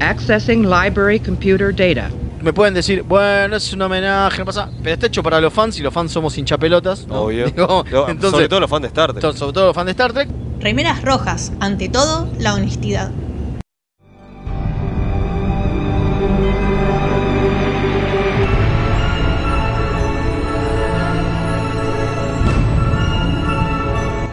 [0.00, 2.10] Accessing library computer data.
[2.42, 4.70] Me pueden decir, bueno, es un homenaje, no pasa.
[4.82, 7.06] Pero está hecho para los fans y los fans somos hinchapelotas.
[7.08, 7.46] Obvio.
[8.08, 9.34] Entonces, sobre todo los fans de Star Trek.
[9.34, 10.28] Sobre todo los fans de Star Trek.
[10.60, 13.10] Remeras rojas, ante todo, la honestidad.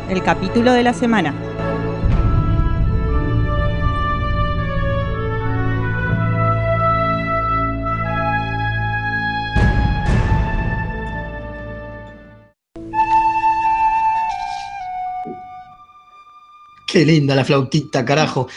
[0.10, 1.34] El capítulo de la semana.
[16.94, 18.48] Qué linda la flautita, carajo.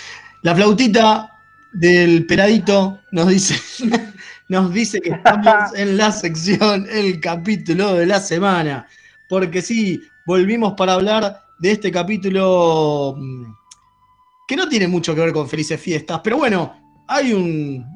[0.43, 1.41] La flautita
[1.73, 3.59] del peladito nos dice,
[4.51, 8.87] nos dice que estamos en la sección, el capítulo de la semana.
[9.27, 13.45] Porque sí, volvimos para hablar de este capítulo mm,
[14.47, 16.75] que no tiene mucho que ver con felices fiestas, pero bueno,
[17.09, 17.87] hay un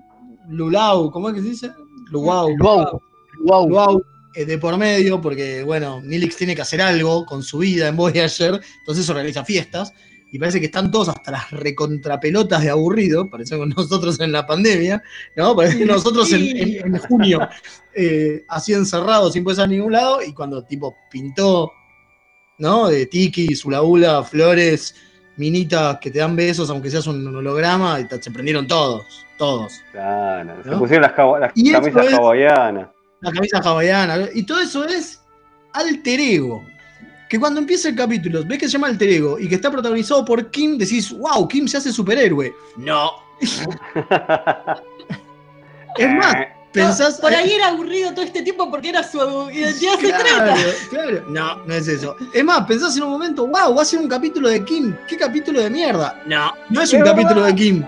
[0.49, 1.71] lulau, ¿cómo es que se dice?
[2.11, 2.57] Luau.
[2.57, 2.99] Luau.
[3.45, 3.69] Luau.
[3.69, 4.03] Luau,
[4.35, 7.97] eh, de por medio, porque bueno, Nilix tiene que hacer algo con su vida en
[7.97, 9.93] Voyager, entonces organiza fiestas.
[10.33, 15.03] Y parece que están todos hasta las recontrapelotas de aburrido, parecemos nosotros en la pandemia,
[15.37, 15.57] ¿no?
[15.57, 17.49] Parece que nosotros en, en- en junio,
[17.95, 21.73] eh, así encerrados, sin poder salir a ningún lado, y cuando tipo pintó,
[22.59, 22.89] ¿no?
[22.89, 24.95] De Tiki, Zulaula, Flores,
[25.37, 29.81] Minitas que te dan besos, aunque seas un holograma, y te- se prendieron todos, todos.
[29.91, 32.89] Claro, se pusieron las, las camisas hawaianas.
[33.21, 35.21] la camisa hawaiana, y todo eso es
[35.73, 36.63] alter ego.
[37.31, 40.25] Que cuando empieza el capítulo, ves que se llama alter ego y que está protagonizado
[40.25, 42.53] por Kim, decís, wow, Kim se hace superhéroe.
[42.77, 43.13] No.
[45.97, 46.35] es más,
[46.73, 47.21] pensás.
[47.21, 49.19] Por ahí era aburrido todo este tiempo porque era su
[49.53, 50.57] identidad Claro, secreta.
[50.91, 51.25] claro.
[51.29, 52.17] No, no es eso.
[52.35, 54.95] Es más, pensás en un momento, wow, va a ser un capítulo de Kim.
[55.09, 56.21] ¿Qué capítulo de mierda?
[56.27, 57.85] No, no es un Es capítulo de Kim.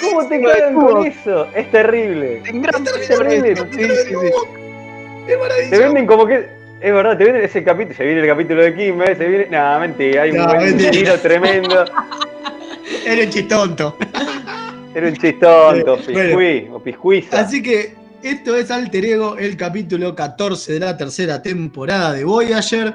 [0.00, 1.46] ¿Cómo te quedan con eso?
[1.54, 2.38] Es terrible.
[2.38, 3.56] Es terrible.
[3.56, 4.26] Sí, sí, sí.
[4.26, 5.82] Es Te maravilloso.
[5.82, 6.63] venden como que.
[6.84, 7.96] Es verdad, te venden ese capítulo.
[7.96, 9.16] Se viene el capítulo de Kim, ¿ves?
[9.16, 9.46] Se viene.
[9.50, 11.82] Nah, mentira, hay un No, buen tiro tremendo.
[13.06, 13.96] Eres chistonto.
[14.94, 15.96] Era un chistonto, bueno.
[15.96, 17.40] piscuí o piscuiza.
[17.40, 22.94] Así que esto es Alter Ego, el capítulo 14 de la tercera temporada de Voyager.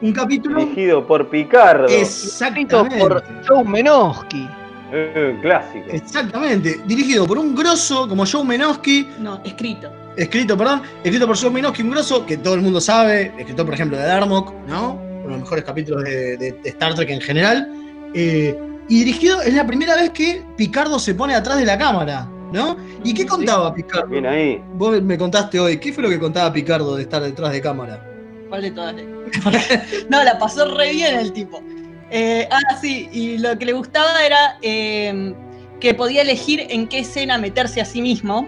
[0.00, 1.88] Un capítulo Dirigido por Picardo.
[1.88, 4.48] Exactamente, por Joe Menosky.
[4.94, 5.84] Eh, un clásico.
[5.90, 9.90] exactamente, dirigido por un grosso como Joe Menosky, No, escrito.
[10.16, 13.74] Escrito, perdón, escrito por Joe Menosky, un grosso que todo el mundo sabe, escritor por
[13.74, 14.94] ejemplo de Darmok, ¿no?
[14.94, 17.68] Uno de los mejores capítulos de, de- de Star Trek en general.
[18.14, 22.28] Eh, y dirigido, es la primera vez que Picardo se pone atrás de la cámara,
[22.52, 22.76] ¿no?
[23.02, 24.06] ¿Y qué contaba Picardo?
[24.08, 24.62] Bien ahí.
[24.74, 28.06] Vos me contaste hoy, ¿qué fue lo que contaba Picardo de estar detrás de cámara?
[28.50, 28.94] ¿Cuál de todas?
[30.10, 31.62] no, la pasó re bien el tipo.
[32.10, 35.34] Eh, ah, sí, y lo que le gustaba era eh,
[35.80, 38.46] que podía elegir en qué escena meterse a sí mismo.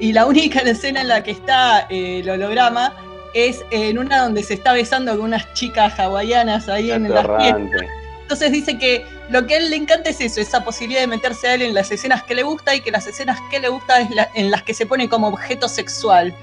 [0.00, 2.92] Y la única escena en la que está eh, el holograma
[3.34, 7.40] es en una donde se está besando con unas chicas hawaianas ahí en las fiestas.
[7.46, 7.88] Atorrante.
[8.22, 11.48] Entonces dice que lo que a él le encanta es eso, esa posibilidad de meterse
[11.48, 14.00] a él en las escenas que le gusta y que las escenas que le gusta
[14.00, 16.34] es la- en las que se pone como objeto sexual.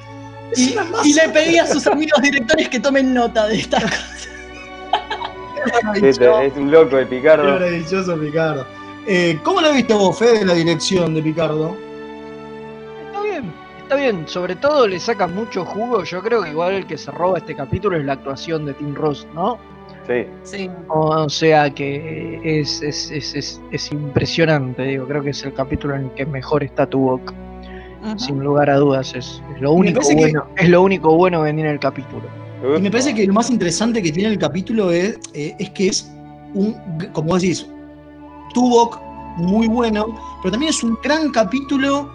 [0.56, 4.30] Y, y le pedí a sus amigos directores que tomen nota de estas cosas.
[6.02, 7.44] Este, Es un loco Qué Picardo.
[7.44, 8.66] maravilloso Picardo.
[9.06, 11.78] Eh, ¿Cómo lo viste vos, Fede, la dirección de Picardo?
[13.88, 14.28] Está bien.
[14.28, 16.04] Sobre todo le saca mucho jugo.
[16.04, 18.94] Yo creo que igual el que se roba este capítulo es la actuación de Tim
[18.94, 19.58] Ross, ¿no?
[20.06, 20.26] Sí.
[20.44, 20.70] Sí.
[20.90, 25.08] O sea que es, es, es, es, es impresionante, digo.
[25.08, 27.34] Creo que es el capítulo en el que mejor está Tuvok.
[28.18, 30.46] Sin lugar a dudas, es, es lo único parece que- bueno.
[30.58, 32.24] Es lo único bueno que tiene el capítulo.
[32.78, 35.88] Y me parece que lo más interesante que tiene el capítulo es, eh, es que
[35.88, 36.12] es
[36.54, 36.76] un,
[37.14, 37.66] como decís,
[38.54, 39.00] Tuvok
[39.38, 40.08] muy bueno,
[40.42, 42.10] pero también es un gran capítulo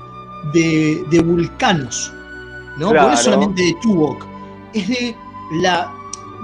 [0.53, 2.13] de, de vulcanos,
[2.79, 2.87] ¿no?
[2.87, 3.13] Porque no Claro.
[3.15, 4.27] es solamente de Tuvok,
[4.75, 5.17] es de
[5.61, 5.93] la...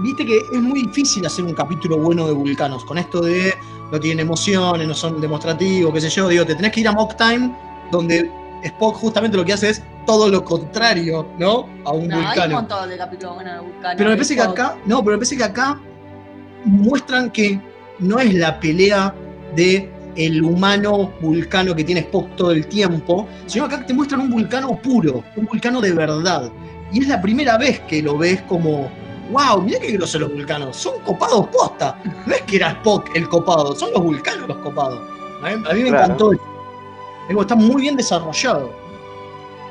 [0.02, 3.52] Viste que es muy difícil hacer un capítulo bueno de vulcanos, con esto de
[3.90, 6.92] no tienen emociones, no son demostrativos, qué sé yo, digo, te tenés que ir a
[6.92, 7.52] Mock Time,
[7.90, 8.30] donde
[8.62, 11.66] Spock justamente lo que hace es todo lo contrario, ¿no?
[11.84, 12.54] A un No, hay un vulcano.
[12.56, 13.94] montón de capítulos buenos de Vulcano.
[13.96, 15.78] Pero me parece que acá, no, pero me parece que acá
[16.64, 17.60] muestran que
[17.98, 19.14] no es la pelea
[19.56, 24.30] de el humano vulcano que tiene Spock todo el tiempo, sino acá te muestran un
[24.30, 26.50] vulcano puro, un vulcano de verdad.
[26.92, 28.88] Y es la primera vez que lo ves como,
[29.30, 32.00] wow, mira qué grosos los vulcanos, son copados posta.
[32.26, 35.00] No es que era Spock el copado, son los vulcanos los copados.
[35.42, 36.04] A mí, a mí me Claro.
[36.04, 36.32] encantó
[37.40, 38.72] Está muy bien desarrollado.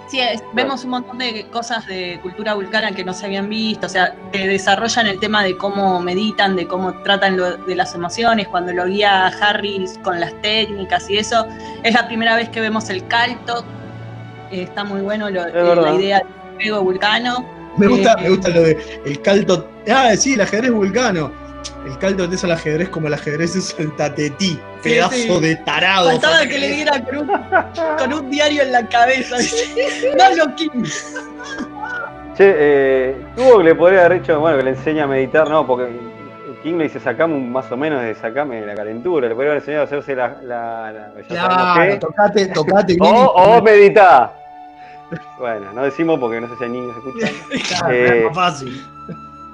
[0.10, 3.88] Sí, es- vemos un montón de cosas de cultura vulcana que no se habían visto,
[3.88, 7.94] o sea, te desarrollan el tema de cómo meditan, de cómo tratan lo- de las
[7.94, 11.46] emociones, cuando lo guía Harry con las técnicas y eso.
[11.84, 13.66] Es la primera vez que vemos el calto,
[14.52, 17.46] eh, está muy bueno lo- eh, la idea del fuego vulcano.
[17.78, 19.70] Me gusta, Eh, me gusta lo de el calto.
[19.90, 21.32] Ah, sí, el ajedrez vulcano.
[21.86, 24.58] El calto es el ajedrez como el ajedrez es el tatetí.
[24.90, 25.40] Pedazo sí.
[25.42, 26.10] de tarado.
[26.12, 27.28] Faltaba que le diera con un,
[27.98, 29.36] con un diario en la cabeza.
[30.18, 30.84] Malo Kim.
[32.36, 35.66] Che, eh, tuvo que le podría haber dicho, bueno, que le enseña a meditar, no,
[35.66, 35.88] porque
[36.64, 39.28] King le dice, sacame un- más o menos de sacame la calentura.
[39.28, 40.38] Le podría haber enseñado a hacerse la.
[40.44, 41.98] la, la- Claro, qué.
[41.98, 42.98] tocate, tocate.
[43.02, 43.20] O, Nini.
[43.58, 44.34] o meditá.
[45.40, 47.40] Bueno, no decimos porque no sé si hay niños escuchando.
[47.70, 48.82] Claro, Eh, es más fácil.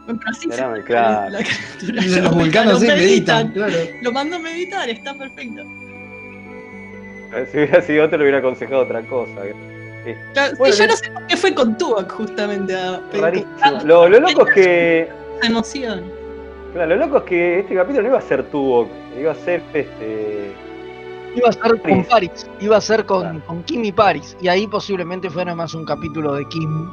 [0.08, 1.30] Espérame, saca claro.
[1.32, 2.04] la criatura.
[2.04, 3.74] Y de los vulcanos sí meditan, claro.
[4.02, 5.64] Lo mandó a meditar, está perfecto.
[7.52, 9.46] Si hubiera sido otro, le hubiera aconsejado otra cosa.
[9.46, 9.56] Eh,
[10.34, 13.02] Claro, sí, yo no sé por qué fue con Tuvok justamente a
[13.86, 15.10] Lo, lo loco es que.
[15.44, 16.04] emoción.
[16.74, 19.64] Claro, lo loco es que este capítulo no iba a ser Tuvok, iba a ser
[19.74, 20.52] este.
[21.36, 22.48] Iba a ser con Paris.
[22.60, 24.36] Iba a ser con, con Kim y Paris.
[24.42, 26.90] Y ahí posiblemente fuera más un capítulo de Kim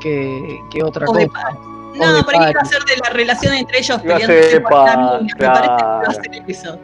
[0.00, 1.58] que, que otra O de cosa.
[1.98, 5.18] No, por ahí iba a ser de la relación entre ellos a peleándose por una
[5.18, 5.28] mina.
[5.38, 6.80] Me parece que iba a ser eso.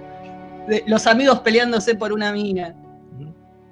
[0.69, 2.75] De los amigos peleándose por una mina.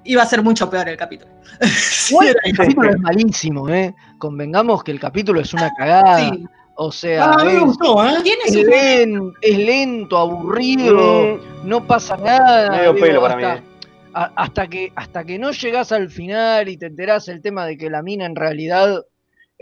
[0.05, 1.31] Iba a ser mucho peor el capítulo.
[2.43, 3.93] El capítulo es malísimo, ¿eh?
[4.17, 6.19] Convengamos que el capítulo es una cagada.
[6.31, 6.45] Sí.
[6.75, 8.13] O sea, Ah, a mí me es, gustó, ¿eh?
[8.45, 12.71] Es su len- es lento, aburrido, Mm, no pasa nada.
[12.71, 13.59] medio digo, pelo para hasta, mí.
[13.59, 14.09] eh.
[14.13, 17.77] a- hasta que hasta que no llegas al final y te enterás el tema de
[17.77, 19.03] que la mina en realidad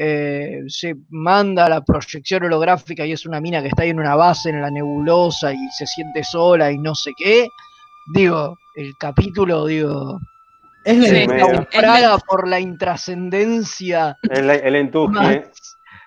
[0.04, 4.00] eh, se manda a la proyección holográfica y es una mina que está ahí en
[4.00, 7.48] una base en la nebulosa y se siente sola y no sé qué.
[8.14, 10.20] Digo, el capítulo, digo,
[10.86, 11.34] Es Sí, lento.
[11.36, 11.54] medio.
[11.54, 15.44] naufraga por la intrascendencia El, el más, eh.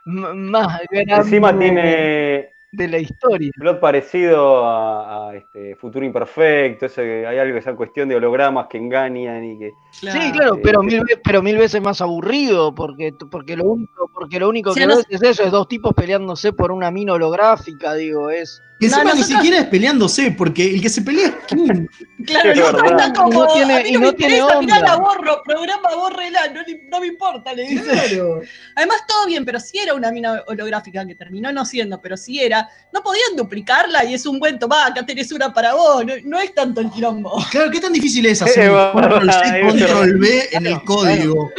[0.06, 3.50] más grande Encima tiene de la historia.
[3.56, 8.66] plot parecido a, a, este, Futuro Imperfecto, eso que hay algo, esa cuestión de hologramas
[8.68, 9.72] que engañan y que.
[9.90, 14.38] Sí, claro, pero mil, ve- pero mil veces más aburrido, porque, porque lo único, porque
[14.40, 17.12] lo único Sí, que no- ves es eso, es dos tipos peleándose por una mina
[17.14, 18.60] holográfica, digo, es.
[18.84, 21.88] Que encima No, ni nosotros- siquiera es peleándose, porque el que se pelea es Kim.
[22.24, 22.58] Claro, Es
[22.90, 23.44] está como.
[23.44, 26.60] No tiene- a mí y no, no me interesa, mirá, la borro, programa, bórrela, no,
[26.90, 27.82] no me importa, le dice.
[27.84, 28.40] Claro.
[28.76, 32.40] Además, todo bien, pero si era una mina holográfica, que terminó no siendo, pero si
[32.40, 36.14] era, no podían duplicarla y es un buen tomá, acá tenés una para vos, no,
[36.24, 37.44] no es tanto el quilombo.
[37.50, 41.50] Claro, ¿qué tan difícil es hacer control C, control B en el Claro, código?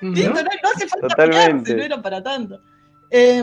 [0.00, 1.72] Listo, no, no hace falta Totalmente.
[1.72, 2.60] pelearse, no era para tanto.
[3.10, 3.42] Eh,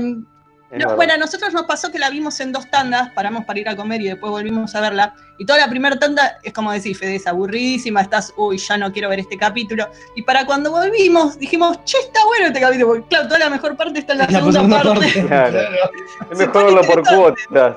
[0.73, 3.67] No, bueno, a nosotros nos pasó que la vimos en dos tandas, paramos para ir
[3.67, 5.13] a comer y después volvimos a verla.
[5.37, 8.91] Y toda la primera tanda es como decir, Fede, es aburridísima, estás, uy, ya no
[8.93, 9.89] quiero ver este capítulo.
[10.15, 13.75] Y para cuando volvimos, dijimos, che, está bueno este capítulo, porque claro, toda la mejor
[13.75, 14.99] parte está en la, La segunda, segunda parte.
[15.07, 15.27] parte.
[15.27, 15.59] Claro.
[16.31, 17.75] Es mejor pone verlo por cuotas.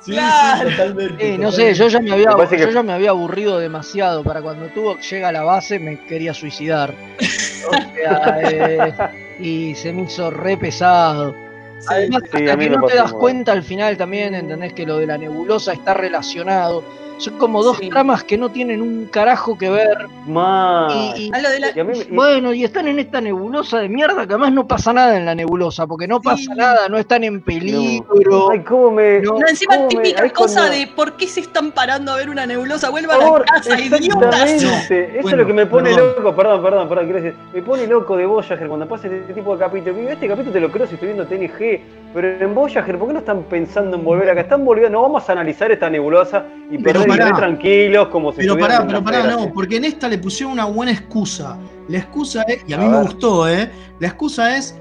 [0.00, 0.68] Sí, Claro.
[0.68, 1.34] sí, totalmente.
[1.34, 4.24] Eh, no sé, yo ya me había, Me yo que- ya me había aburrido demasiado.
[4.24, 6.92] Para cuando tuvo llega a la base me quería suicidar.
[7.64, 8.92] O sea, eh,
[9.38, 11.32] y se me hizo re pesado.
[11.88, 15.06] Además, Sí, hasta que no te das cuenta al final también, entendés que lo de
[15.06, 16.84] la nebulosa está relacionado.
[17.22, 17.88] Son como dos Sí.
[17.88, 20.08] tramas que no tienen un carajo que ver.
[20.26, 20.92] Más.
[21.16, 22.98] Y, y- A lo de la- Y a mí me- y- bueno, y están en
[22.98, 26.22] esta nebulosa de mierda que además no pasa nada en la nebulosa, porque no Sí.
[26.24, 28.50] pasa nada, no están en peligro.
[28.50, 29.20] Ay, cómo me.
[29.20, 32.16] No, No, encima cómo me- típica cosa cuando- de por qué se están parando a
[32.16, 34.50] ver una nebulosa, Por vuelvan favor, a casa, idiotas.
[34.50, 34.68] Eso
[35.22, 36.14] Bueno, es lo que me pone perdón.
[36.16, 39.52] loco, perdón, perdón, perdón, quiero decir, me pone loco de Voyager cuando pasa este tipo
[39.54, 39.96] de capítulos.
[39.96, 41.80] Digo, Este capítulo te lo creo si estoy viendo TNG,
[42.14, 44.42] pero en Voyager, ¿por qué no están pensando en volver acá?
[44.42, 47.36] Están volviendo, no vamos a analizar esta nebulosa y Pero perder pará.
[47.36, 50.92] tranquilos como si Pero pará, pero pará, no, porque en esta le pusieron una buena
[50.92, 51.58] excusa.
[51.88, 53.70] La excusa es, y a A mí me gustó, ¿eh?
[53.98, 54.74] La excusa es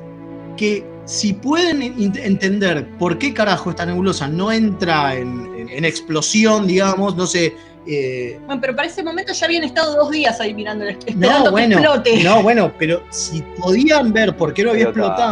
[0.57, 6.67] que si pueden entender por qué carajo esta nebulosa no entra en, en- en explosión,
[6.67, 7.55] digamos, no sé.
[7.87, 11.43] eh, Bueno, pero para ese momento ya habían estado dos días ahí mirando, esperando no,
[11.45, 12.23] que bueno, explote.
[12.23, 15.25] no, bueno, pero si podían ver por qué lo había Pero está.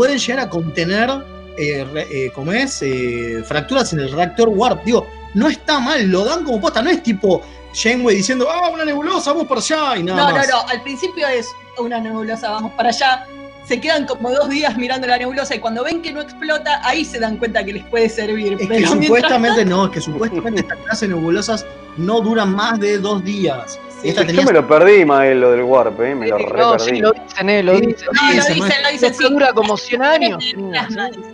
[0.00, 1.10] Pueden llegar a contener,
[1.58, 2.80] eh, eh, ¿cómo es?
[2.80, 4.82] Eh, fracturas en el reactor Warp.
[4.82, 7.42] Digo, no está mal, lo dan como posta, no es tipo
[7.74, 10.48] Janeway diciendo, ah, una nebulosa, vamos para allá y nada No, no, más.
[10.48, 10.66] no.
[10.68, 13.26] Al principio es una nebulosa, vamos para allá.
[13.66, 17.04] Se quedan como dos días mirando la nebulosa y cuando ven que no explota, ahí
[17.04, 18.54] se dan cuenta que les puede servir.
[18.54, 21.66] Es que Pero supuestamente no, es que supuestamente esta clase de nebulosas
[21.98, 23.78] no duran más de dos días.
[24.02, 26.90] Sí, Yo me lo perdí, Mael, lo del Warp, eh, me lo re no, perdí.
[26.90, 28.08] sí, lo dicen, eh, lo dicen.
[28.12, 29.32] No, lo dicen, lo dicen, Esto sí.
[29.32, 30.54] dura como 100 años.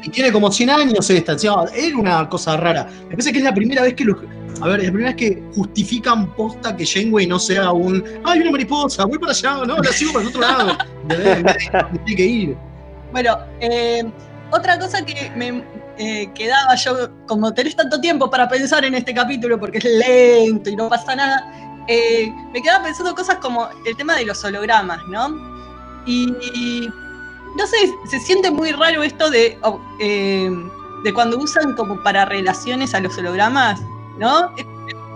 [0.02, 1.36] Y tiene como 100 años esta,
[1.74, 2.88] era una cosa rara.
[3.04, 4.16] Me parece que es la primera vez que los.
[4.60, 8.02] A ver, es la primera vez que justifican posta que Janeway no sea un.
[8.24, 9.04] ¡Ay, una mariposa!
[9.04, 10.78] Voy para allá, no, la sigo para el otro lado.
[11.08, 12.56] Que tiene que ir.
[13.12, 14.02] Bueno, eh,
[14.50, 15.62] otra cosa que me
[15.98, 20.68] eh, quedaba yo, como tenés tanto tiempo para pensar en este capítulo porque es lento
[20.68, 25.00] y no pasa nada, eh, me quedaba pensando cosas como el tema de los hologramas,
[25.08, 25.28] ¿no?
[26.06, 26.88] Y, y
[27.56, 27.76] no sé,
[28.08, 30.50] se siente muy raro esto de, oh, eh,
[31.04, 33.80] de cuando usan como para relaciones a los hologramas,
[34.18, 34.54] ¿no?
[34.56, 34.64] Es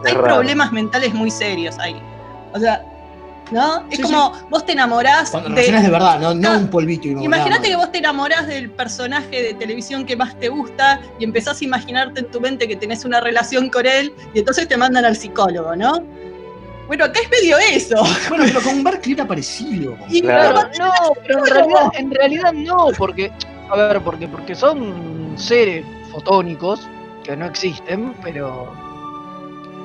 [0.06, 0.24] Hay raro.
[0.36, 2.00] problemas mentales muy serios ahí.
[2.54, 2.84] O sea,
[3.50, 3.84] ¿No?
[3.90, 5.54] Es Sí, como vos te enamorás Cuando de.
[5.56, 9.42] relaciones de verdad, no, no un polvito y Imagínate que vos te enamorás del personaje
[9.42, 13.04] de televisión que más te gusta y empezás a imaginarte en tu mente que tenés
[13.04, 16.00] una relación con él y entonces te mandan al psicólogo, ¿no?
[16.90, 17.94] Bueno, acá es medio eso.
[18.28, 19.96] Bueno, pero con Barkley era parecido.
[20.08, 20.92] Y Claro, pero- no,
[21.24, 23.30] pero en realidad, en realidad no, porque,
[23.70, 26.88] a ver, porque, porque son seres fotónicos
[27.22, 28.72] que no existen, pero.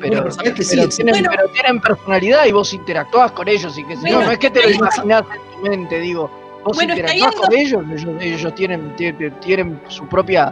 [0.01, 1.14] Pero, Bueno, pero que sí pero existen.
[1.14, 4.16] tienen, pero tienen personalidad y vos interactuás con ellos y qué sé yo.
[4.16, 6.32] Bueno, No es que te lo imaginás en tu mente, digo.
[6.64, 10.51] Vos que interactuás con ellos, ellos, ellos tienen, tienen, tienen su propia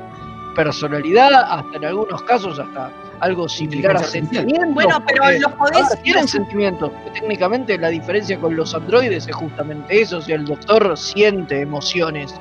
[0.55, 2.91] personalidad, hasta en algunos casos hasta
[3.23, 4.73] algo similar a sentimientos.
[4.73, 6.01] Bueno, pero los a podés.
[6.03, 6.91] tienen sentimientos.
[7.13, 10.17] Técnicamente la diferencia con los androides es justamente eso.
[10.17, 12.35] O sea, el doctor siente emociones.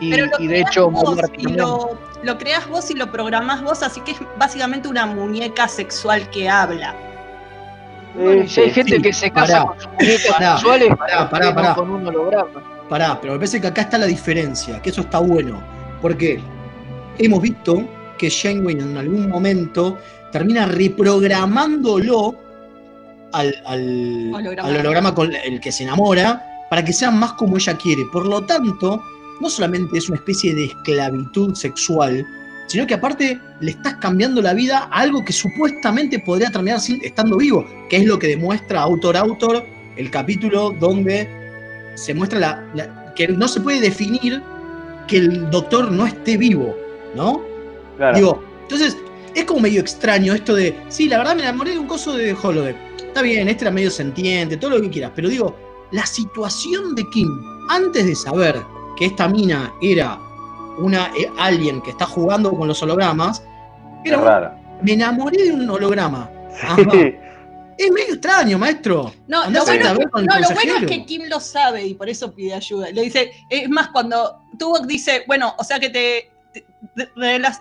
[0.00, 3.62] Y, pero lo y de hecho, vos y lo, lo creás vos y lo programás
[3.62, 6.94] vos, así que es básicamente una muñeca sexual que habla.
[8.14, 10.88] Bueno, y si hay gente sí, que se casa pará, con sus muñecas pará, sexuales,
[10.96, 11.74] pará, ¿por qué pará, no pará.
[11.74, 12.84] con un holograma.
[12.88, 15.62] Pará, pero me parece que acá está la diferencia, que eso está bueno.
[16.02, 16.40] Porque
[17.18, 17.84] hemos visto
[18.18, 19.98] que Janeway en algún momento
[20.32, 22.34] termina reprogramándolo
[23.32, 24.68] al, al- Holograma.
[24.68, 28.02] al holograma con el que se enamora para que sea más como ella quiere.
[28.12, 29.02] Por lo tanto,
[29.40, 32.26] no solamente es una especie de esclavitud sexual,
[32.68, 37.36] sino que aparte le estás cambiando la vida a algo que supuestamente podría terminar estando
[37.36, 39.64] vivo, que es lo que demuestra Autor Autor
[39.96, 41.28] el capítulo donde
[41.96, 44.42] se muestra la, la- que no se puede definir
[45.06, 46.74] que el doctor no esté vivo,
[47.14, 47.42] ¿no?
[47.96, 48.16] Claro.
[48.16, 48.96] Digo, entonces
[49.34, 52.34] es como medio extraño esto de, sí, la verdad me enamoré de un coso de
[52.40, 52.76] Holodeck.
[52.98, 55.54] Está bien, este era medio sentiente, todo lo que quieras, pero digo,
[55.90, 57.28] la situación de Kim,
[57.68, 58.60] antes de saber
[58.96, 60.18] que esta mina era
[60.78, 63.42] una eh, alien que está jugando con los hologramas,
[64.04, 66.30] Es era me enamoré de un holograma.
[66.76, 67.14] Sí.
[67.76, 69.12] Es medio extraño, maestro.
[69.26, 72.08] No, lo bueno, con el no, lo bueno es que Kim lo sabe y por
[72.08, 72.90] eso pide ayuda.
[72.90, 76.64] Le dice, es más, cuando Tuvok dice, bueno, o sea que te, te-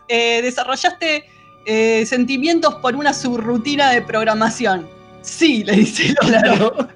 [0.07, 1.25] eh, desarrollaste
[1.65, 4.87] eh, sentimientos por una subrutina de programación.
[5.21, 6.89] Sí, le dice holograma.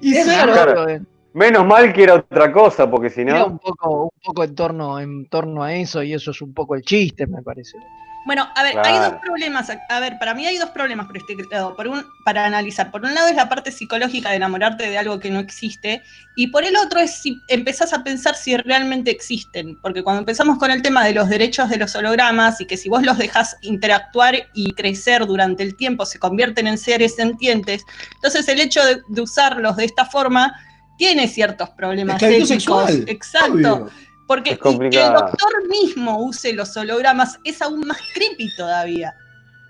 [0.00, 0.84] Y Es suena- raro.
[0.84, 3.46] Claro, Menos mal que era otra cosa, porque si no.
[3.46, 6.74] un poco, un poco en torno, en torno a eso, y eso es un poco
[6.74, 7.78] el chiste, me parece.
[8.24, 9.70] Bueno, a ver, hay dos problemas.
[9.88, 11.74] A ver, para mí hay dos problemas por este lado.
[11.74, 12.90] Por un, para analizar.
[12.90, 16.02] Por un lado es la parte psicológica de enamorarte de algo que no existe.
[16.36, 19.78] Y por el otro es si empezás a pensar si realmente existen.
[19.82, 22.88] Porque cuando empezamos con el tema de los derechos de los hologramas y que si
[22.88, 28.46] vos los dejás interactuar y crecer durante el tiempo se convierten en seres sentientes, entonces
[28.48, 30.54] el hecho de, de usarlos de esta forma
[30.96, 32.48] tiene ciertos problemas éticos.
[32.48, 33.04] sexual.
[33.08, 33.74] Exacto.
[33.74, 33.90] Obvio.
[34.32, 39.14] Porque Es y que el doctor mismo use los hologramas es aún más creepy todavía.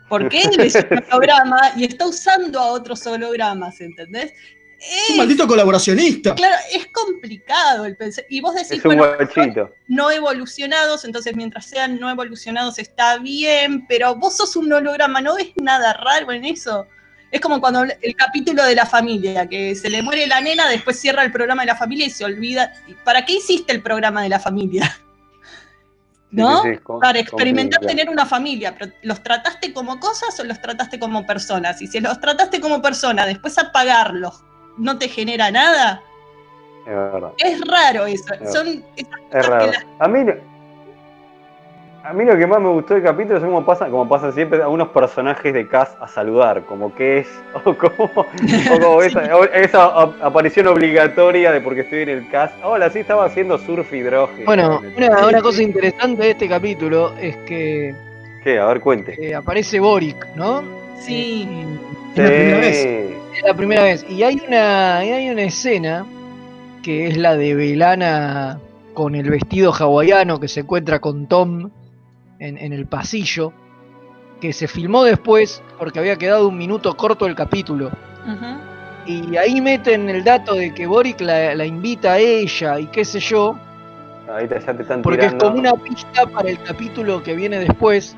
[0.08, 4.32] Porque él es un holograma y está usando a otros hologramas, ¿entendés?
[4.78, 6.36] Es un maldito colaboracionista.
[6.36, 8.24] Claro, es complicado el pensar.
[8.28, 9.74] Y vos decís, bueno, guachito.
[9.88, 15.34] no evolucionados, entonces mientras sean no evolucionados está bien, pero vos sos un holograma, ¿no
[15.34, 16.86] ves nada raro en eso?
[17.32, 21.00] Es como cuando el capítulo de la familia, que se le muere la nena, después
[21.00, 22.72] cierra el programa de la familia y se olvida.
[23.04, 24.98] ¿Para qué hiciste el programa de la familia?
[26.30, 26.62] ¿No?
[26.62, 30.98] Sí, sí, Para experimentar tener una familia, pero ¿los trataste como cosas o los trataste
[30.98, 31.80] como personas?
[31.82, 34.42] Y si los trataste como personas, después apagarlos,
[34.78, 36.02] ¿no te genera nada?
[36.86, 37.32] Es verdad.
[37.38, 38.24] Es raro eso.
[38.30, 38.52] verdad.
[38.52, 39.64] Son esas Es cosas raro.
[39.64, 40.20] que las A mí,
[42.04, 44.62] a mí lo que más me gustó del capítulo es cómo pasa, como pasa siempre,
[44.62, 47.28] a unos personajes de cast a saludar, como que es,
[47.64, 52.54] o como, o como esa, aparición obligatoria de porque estoy en el cast.
[52.64, 54.46] Hola, sí estaba haciendo surf hidrógeno.
[54.46, 57.94] Bueno, una, una cosa interesante de este capítulo es que
[58.42, 58.58] ¿Qué?
[58.58, 59.14] A ver, cuente.
[59.18, 60.62] eh, aparece Boric, ¿no?
[60.98, 61.48] Sí.
[62.14, 62.86] Es la primera vez.
[63.36, 64.06] Es la primera vez.
[64.10, 66.04] Y hay una, y hay una escena
[66.82, 68.58] que es la de Belana
[68.94, 71.70] con el vestido hawaiano que se encuentra con Tom
[72.42, 73.52] en, en el pasillo,
[74.40, 77.90] que se filmó después porque había quedado un minuto corto el capítulo.
[79.06, 83.04] Y ahí meten el dato de que Boric la, la invita a ella y qué
[83.04, 83.56] sé yo,
[84.32, 87.58] Ahí te- ya te están porque es como una pista para el capítulo que viene
[87.58, 88.16] después,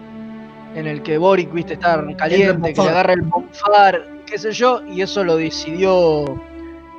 [0.75, 4.83] en el que Boric, viste, está caliente, que le agarra el bonfar, qué sé yo,
[4.87, 6.25] y eso lo decidió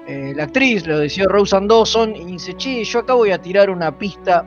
[0.08, 3.70] eh, la actriz, lo decidió Roseanne Dawson, y dice, che, yo acá voy a tirar
[3.70, 4.46] una pista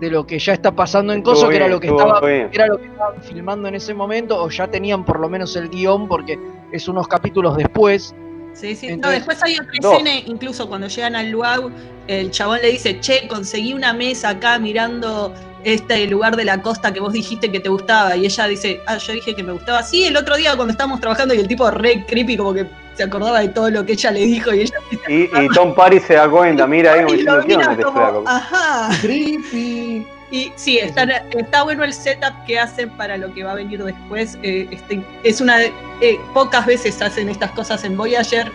[0.00, 2.20] de lo que ya está pasando en Coso, que era lo que estaba,
[2.52, 5.68] era lo que estaban filmando en ese momento, o ya tenían por lo menos el
[5.68, 6.38] guion, porque
[6.72, 8.14] es unos capítulos después.
[8.52, 8.96] Sí, sí.
[8.96, 11.70] no, después hay otra escena, incluso cuando llegan al luau,
[12.08, 15.32] el chabón le dice, che, conseguí una mesa acá mirando
[15.64, 18.16] este lugar de la costa que vos dijiste que te gustaba.
[18.16, 19.82] Y ella dice, ah, yo dije que me gustaba.
[19.82, 22.66] Sí, el otro día cuando estábamos trabajando y el tipo re creepy, como que
[22.98, 24.74] se acordaba de todo lo que ella le dijo y ella
[25.08, 27.92] Y, y Tom Paris se da cuenta, mira ahí como y lo diciendo, ¿qué onda
[27.94, 28.90] mira como, ajá.
[29.00, 30.04] Creepy.
[30.30, 33.82] Y sí, está, está bueno el setup que hacen para lo que va a venir
[33.82, 34.36] después.
[34.42, 38.50] eh, este, es una eh, pocas veces hacen estas cosas en Voyager.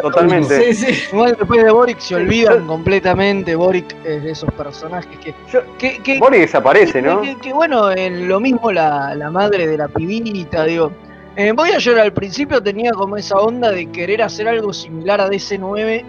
[0.00, 0.72] Totalmente.
[0.72, 1.02] Sí, sí.
[1.12, 3.54] Igual después de Boric se olvidan completamente.
[3.54, 5.34] Boric es de esos personajes que.
[5.78, 7.20] que, que- Boric desaparece, ¿no?
[7.20, 10.90] Que, que bueno, en lo mismo la, la madre de la pibita, digo.
[11.36, 16.04] En Voyager al principio tenía como esa onda de querer hacer algo similar a DC9.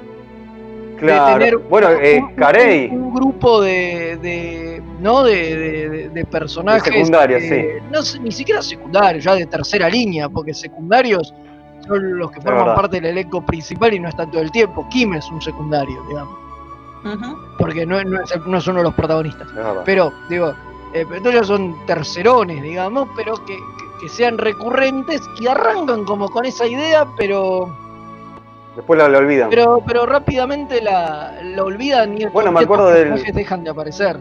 [0.99, 1.39] Claro.
[1.39, 2.89] tener bueno, eh, Carey.
[2.89, 4.17] Un grupo de.
[4.22, 5.24] de ¿No?
[5.24, 6.84] De, de- de- de personajes.
[6.84, 11.34] De secundarios, eh, No sé, ni siquiera secundarios, ya de tercera línea, porque secundarios
[11.88, 12.76] son los que forman verdad.
[12.76, 14.88] parte del elenco principal y no están todo el tiempo.
[14.91, 16.38] Kim es un secundario, digamos.
[17.57, 19.47] Porque no, no es, no es uno de los protagonistas.
[19.86, 20.53] Pero, digo,
[20.93, 26.43] eh, entonces son tercerones, digamos, pero que, que- que sean recurrentes y arrancan como con
[26.45, 27.74] esa idea, pero
[28.76, 29.49] Después la, la olvidan.
[29.49, 34.18] pero pero rápidamente la, la olvidan y Bueno, me acuerdo del- dejan de aparecer.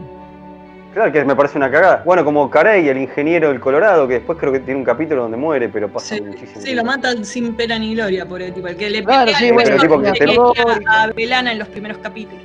[0.93, 2.03] Claro que me parece una cagada.
[2.05, 5.37] Bueno, como Carey, el ingeniero del Colorado, que después creo que tiene un capítulo donde
[5.37, 6.59] muere, pero pasa muchísimo.
[6.61, 8.67] Sí, lo matan sin pena ni gloria, por el tipo.
[8.67, 10.41] El que le Claro, pelea sí, al bueno, el tipo que le se- quería
[10.89, 12.43] a Belana en los primeros capítulos.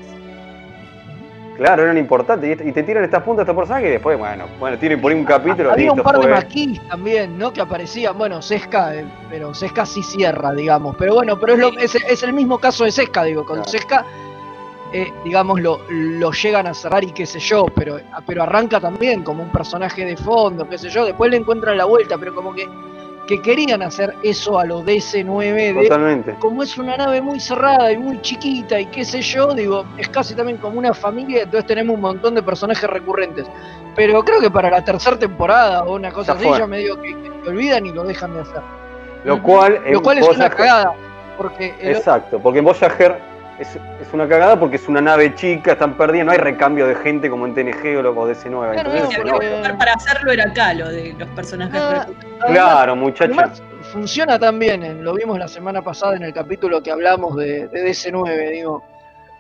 [1.57, 2.61] Claro, eran importantes.
[2.65, 5.19] Y, te tiran estas puntas a estos personajes y después, bueno, bueno, tienen por ahí
[5.19, 5.73] un capítulo.
[5.73, 7.53] Había un par de maquis también, ¿no?
[7.53, 10.97] Que aparecían, bueno, Sesca, eh, pero Sesca sí cierra, digamos.
[10.99, 13.71] Pero bueno, pero es, lo- es, es el mismo caso de Sesca, digo, con Claro.
[13.71, 14.05] Sesca,
[14.93, 19.23] eh, digamos, lo, lo llegan a cerrar y qué sé yo, pero, pero arranca también
[19.25, 22.55] como un personaje de fondo, qué sé yo, después le encuentran la vuelta, pero como
[22.55, 22.69] que,
[23.27, 26.35] que querían hacer eso a lo DC9 de Totalmente.
[26.39, 30.09] como es una nave muy cerrada y muy chiquita y qué sé yo, digo, es
[30.09, 33.47] casi también como una familia, entonces tenemos un montón de personajes recurrentes.
[33.95, 37.31] Pero creo que para la tercera temporada o una cosa así, ya medio que, que
[37.31, 38.61] te olvidan y lo dejan de hacer.
[39.25, 40.93] Lo cual, Lo cual es una cagada,
[41.37, 43.19] porque Exacto, porque en Voyager
[43.59, 46.95] es, es una cagada porque es una nave chica, están perdidas, no hay recambio de
[46.97, 48.73] gente como en TNG o lo o DC9.
[48.73, 49.25] Claro, Entonces,
[49.73, 51.81] no, para hacerlo era acá, lo de los personajes.
[51.81, 52.07] Ah,
[52.47, 53.63] claro, muchachos.
[53.93, 57.69] Funciona tan bien, en- lo vimos la semana pasada en el capítulo que hablamos de,
[57.69, 58.83] de DC9, digo,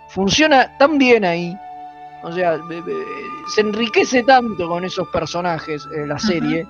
[0.08, 1.56] funciona tan bien ahí,
[2.22, 2.92] o sea, be- be-
[3.54, 6.66] se enriquece tanto con esos personajes eh, la serie,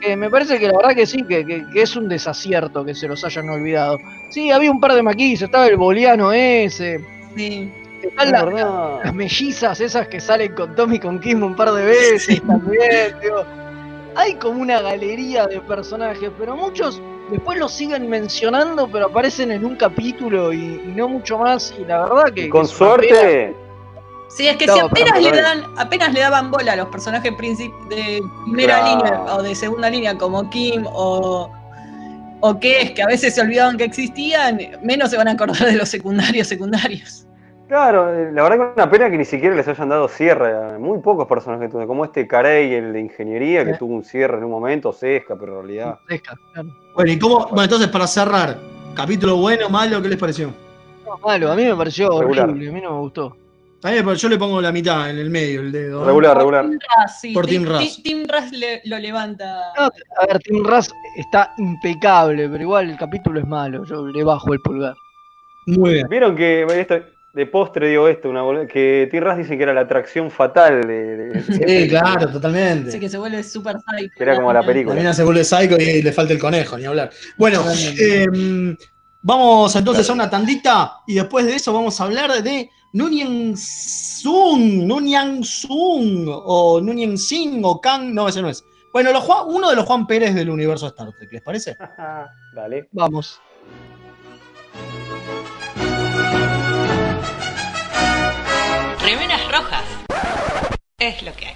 [0.00, 2.94] que me parece que la verdad que sí, que, que- que es un desacierto que
[2.94, 3.98] se los hayan olvidado.
[4.30, 7.00] Sí, había un par de maquis, estaba el boliano ese,
[7.36, 7.70] Sí.
[8.02, 11.84] están la- las mellizas esas que salen con Tommy y con Kim un par de
[11.84, 13.44] veces también, digo.
[14.16, 19.64] Hay como una galería de personajes, pero muchos después los siguen mencionando, pero aparecen en
[19.64, 21.74] un capítulo y, y no mucho más.
[21.76, 22.42] Y la verdad que.
[22.42, 23.54] Y con que suerte,
[24.36, 27.30] Sí, es que No, si apenas le, dan, apenas le daban bola a los personajes
[27.30, 28.96] de primera Claro.
[28.96, 31.48] línea o de segunda línea, como Kim o,
[32.40, 35.66] o que es, que a veces se olvidaban que existían, menos se van a acordar
[35.66, 37.26] de los secundarios secundarios.
[37.68, 40.52] claro, eh, la verdad que es una pena que ni siquiera les hayan dado cierre.
[40.74, 44.38] a Muy pocos personajes tuvieron, como este Carey, el de ingeniería, que tuvo un cierre
[44.38, 45.98] en un momento, Sesca, pero en realidad.
[46.52, 46.70] Claro.
[46.96, 47.46] Bueno, ¿y cómo?
[47.48, 48.58] Bueno, entonces para cerrar,
[48.96, 50.52] capítulo bueno, malo, ¿qué les pareció?
[51.06, 52.48] No, malo, a mí me pareció Regular.
[52.50, 53.36] horrible, a mí no me gustó.
[53.84, 56.00] A mí, yo le pongo la mitad en el medio, el dedo.
[56.00, 56.06] ¿no?
[56.06, 56.66] Regular, regular.
[57.20, 57.52] Sí, Por Russ.
[57.52, 59.72] Tim- Tim Russ le- lo levanta.
[59.76, 63.84] No, a ver, Tim Russ está impecable, pero igual el capítulo es malo.
[63.84, 64.94] Yo le bajo el pulgar.
[65.66, 66.08] Muy bien.
[66.08, 66.94] Vieron que esto,
[67.34, 71.16] de postre digo esto, una que T-Raz dice que era la atracción fatal de.
[71.16, 72.88] de- Sí, claro, totalmente.
[72.88, 74.14] Así que se vuelve súper psycho.
[74.18, 74.94] Era como la película.
[74.94, 77.10] También se vuelve psycho y le falta el conejo, ni hablar.
[77.36, 77.62] Bueno,
[78.00, 78.26] eh,
[79.20, 84.86] vamos entonces a una tandita y después de eso vamos a hablar de Nunien Sun,
[84.86, 88.64] Nunien Sun, o Nunien Sing, o Kang, no, ese no es.
[88.92, 91.76] Bueno, los Juan- uno de los Juan Pérez del universo Star Trek, ¿les parece?
[92.54, 92.88] Dale.
[92.92, 93.40] Vamos.
[99.02, 99.84] Remeras rojas.
[100.98, 101.54] Es lo que hay.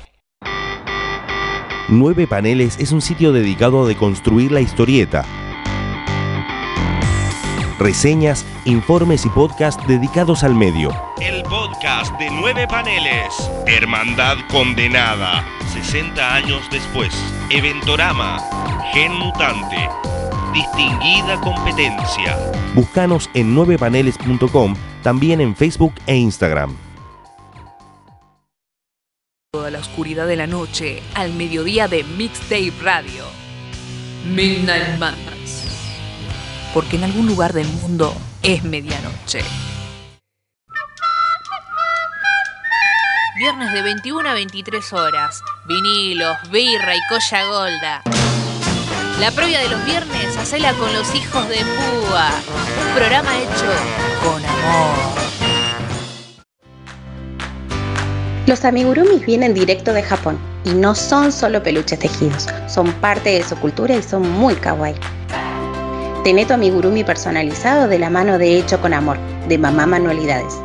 [1.88, 5.24] Nueve Paneles es un sitio dedicado a deconstruir la historieta.
[7.78, 10.90] Reseñas, informes y podcast dedicados al medio.
[11.20, 13.32] El podcast de nueve paneles.
[13.66, 15.44] Hermandad condenada.
[15.72, 17.14] 60 años después.
[17.50, 18.40] Eventorama.
[18.92, 19.88] Gen mutante.
[20.52, 22.36] Distinguida competencia.
[22.74, 24.74] Búscanos en 9paneles.com,
[25.04, 26.74] también en Facebook e Instagram.
[29.52, 33.24] Toda la oscuridad de la noche al mediodía de Mixtape Radio.
[34.26, 35.37] Midnight Madness.
[36.74, 39.42] Porque en algún lugar del mundo es medianoche.
[43.38, 45.40] Viernes de 21 a 23 horas.
[45.68, 48.02] Vinilos, birra y colla golda.
[49.20, 52.30] La previa de los viernes, hacela con los hijos de Púa.
[52.80, 53.66] Un programa hecho
[54.22, 55.18] con amor.
[58.46, 63.44] Los amigurumis vienen directo de Japón y no son solo peluches tejidos, son parte de
[63.44, 64.94] su cultura y son muy kawaii.
[66.28, 69.16] Tené tu amigurumi personalizado de la mano de Hecho con Amor,
[69.48, 70.60] de Mamá Manualidades.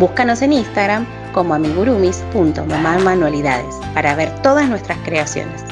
[0.00, 5.62] Búscanos en Instagram como amigurumis.mamamanualidades para ver todas nuestras creaciones.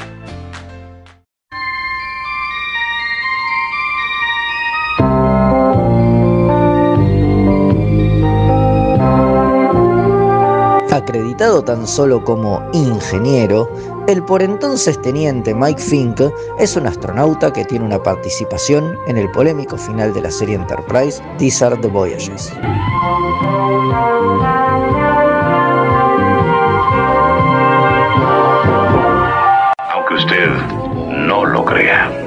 [10.96, 13.68] Acreditado tan solo como ingeniero,
[14.08, 16.22] el por entonces teniente Mike Fink
[16.58, 21.22] es un astronauta que tiene una participación en el polémico final de la serie Enterprise
[21.36, 22.50] These Are the Voyages.
[29.92, 30.48] Aunque usted
[31.10, 32.25] no lo crea.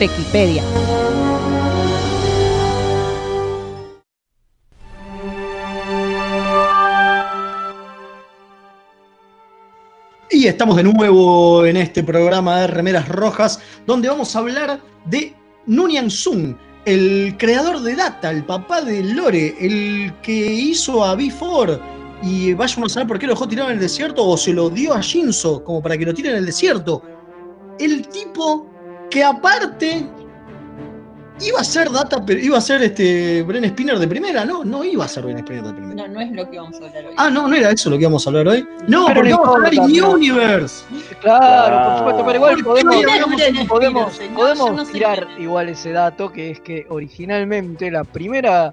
[0.00, 0.62] Trequipedia.
[10.30, 15.34] Y estamos de nuevo en este programa de Remeras Rojas, donde vamos a hablar de
[15.66, 21.78] Nunyan Sun, el creador de Data, el papá de Lore, el que hizo a B4.
[22.22, 24.70] Y vaya a saber por qué lo dejó tirado en el desierto o se lo
[24.70, 27.02] dio a Shinzo como para que lo tire en el desierto.
[27.78, 28.79] El tipo
[29.10, 30.06] que aparte
[31.40, 34.84] iba a ser Data, pero iba a ser este Bren Spinner de primera, no, no
[34.84, 36.06] iba a ser Bren Spinner de primera.
[36.06, 37.14] No, no es lo que vamos a hablar hoy.
[37.16, 38.66] Ah, no, no era eso lo que íbamos a hablar hoy.
[38.86, 40.10] No, Pero porque no vamos a hablar de no.
[40.10, 40.84] Universe.
[41.20, 45.28] Claro, por supuesto, pero igual podemos, podemos, de podemos, señor, podemos yo no sé tirar
[45.38, 48.72] igual ese dato, que es que originalmente la primera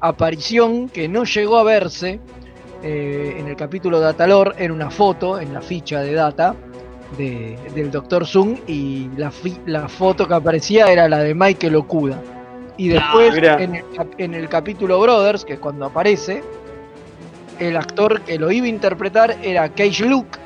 [0.00, 2.20] aparición que no llegó a verse
[2.82, 6.54] eh, en el capítulo Datalor era una foto en la ficha de Data
[7.18, 8.26] de- del Dr.
[8.26, 12.20] Zoom y la, fi- la foto que aparecía era la de Michael Okuda.
[12.76, 13.62] Y después mira.
[13.62, 13.84] en, el,
[14.18, 16.42] en el capítulo Brothers, que es cuando aparece,
[17.60, 20.38] el actor que lo iba a interpretar era Cage Luke,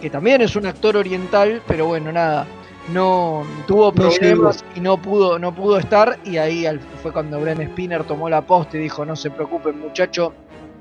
[0.00, 2.44] que también es un actor oriental, pero bueno, nada,
[2.92, 6.66] no tuvo No problemas y no pudo, no pudo estar, y ahí
[7.02, 10.32] fue cuando Bren Spinner tomó la posta y dijo, no se preocupen muchacho,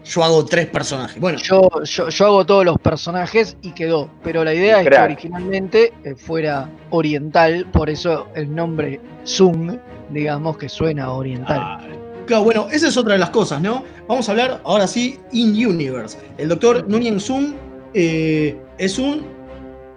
[0.05, 1.19] Yo hago tres personajes.
[1.19, 4.97] Bueno, yo, yo, yo hago todos los personajes y quedó, pero la idea es que
[4.97, 9.77] originalmente eh, fuera oriental, por eso el nombre Zung,
[10.11, 11.79] digamos que suena oriental.
[12.27, 13.83] Claro, bueno, esa es otra de las cosas, ¿no?
[14.07, 16.17] Vamos a hablar ahora sí in universe.
[16.37, 17.55] El doctor Nunien Sun
[17.93, 19.25] eh, es un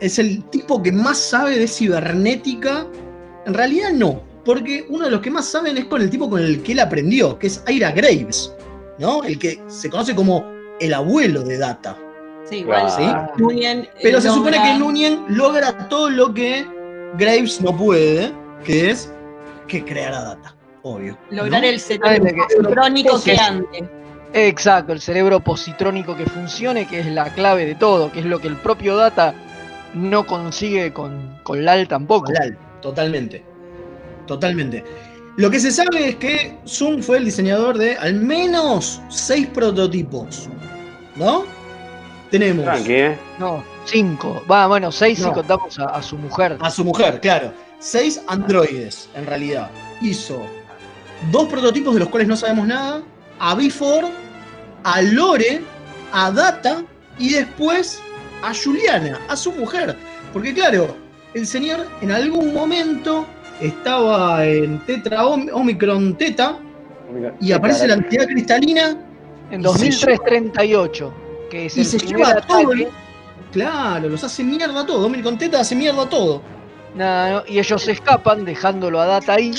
[0.01, 2.87] es el tipo que más sabe de cibernética.
[3.47, 6.41] En realidad no, porque uno de los que más saben es con el tipo con
[6.41, 8.55] el que él aprendió, que es Ira Graves,
[8.99, 9.23] ¿no?
[9.25, 10.45] El que se conoce como
[10.81, 11.97] el abuelo de Data.
[12.45, 12.91] Sí, igual.
[12.91, 13.03] ¿sí?
[13.63, 16.67] Eh, Pero se supone que Nunien logra todo lo que
[17.19, 18.33] Graves no puede,
[18.65, 19.13] que es
[19.67, 21.19] que crear a Data, obvio.
[21.31, 21.69] Lograr ¿no?
[21.69, 23.85] el cerebro crónico que antes.
[24.35, 28.41] Exacto, el cerebro positrónico que funcione, que es la clave de todo, que es lo
[28.41, 29.35] que el propio Data
[29.95, 32.27] no consigue con, con LAL tampoco.
[32.27, 33.43] Con LAL, totalmente.
[34.27, 34.85] Totalmente.
[35.39, 40.49] Lo que se sabe es que Zoom fue el diseñador de al menos seis prototipos.
[41.15, 41.45] ¿No?
[42.29, 43.19] Tenemos Tranqui, ¿eh?
[43.39, 44.43] No, cinco.
[44.51, 46.59] Va, bueno, seis si contamos a, a su mujer.
[46.61, 47.53] a su mujer, claro.
[47.79, 49.71] Seis androides, en realidad.
[50.03, 50.45] Hizo
[51.31, 53.01] dos prototipos de los cuales no sabemos nada.
[53.39, 54.11] A B4,
[54.83, 55.63] a Lore,
[56.11, 56.83] a Data
[57.17, 58.01] y después
[58.43, 59.97] a Juliana, a su mujer.
[60.33, 60.97] Porque claro,
[61.35, 63.25] el señor en algún momento
[63.61, 66.59] estaba en Tetra Om- Omicron Teta
[67.41, 68.97] y aparece la entidad cristalina.
[69.51, 71.13] En y se 2338,
[71.51, 72.73] que es y el se lleva todo.
[72.73, 72.89] el-
[73.53, 75.07] Claro, los hace mierda todo.
[75.07, 76.43] Omicron Teta hace mierda todo.
[76.95, 79.53] Nada, no, y ellos se escapan dejándolo a Data ahí.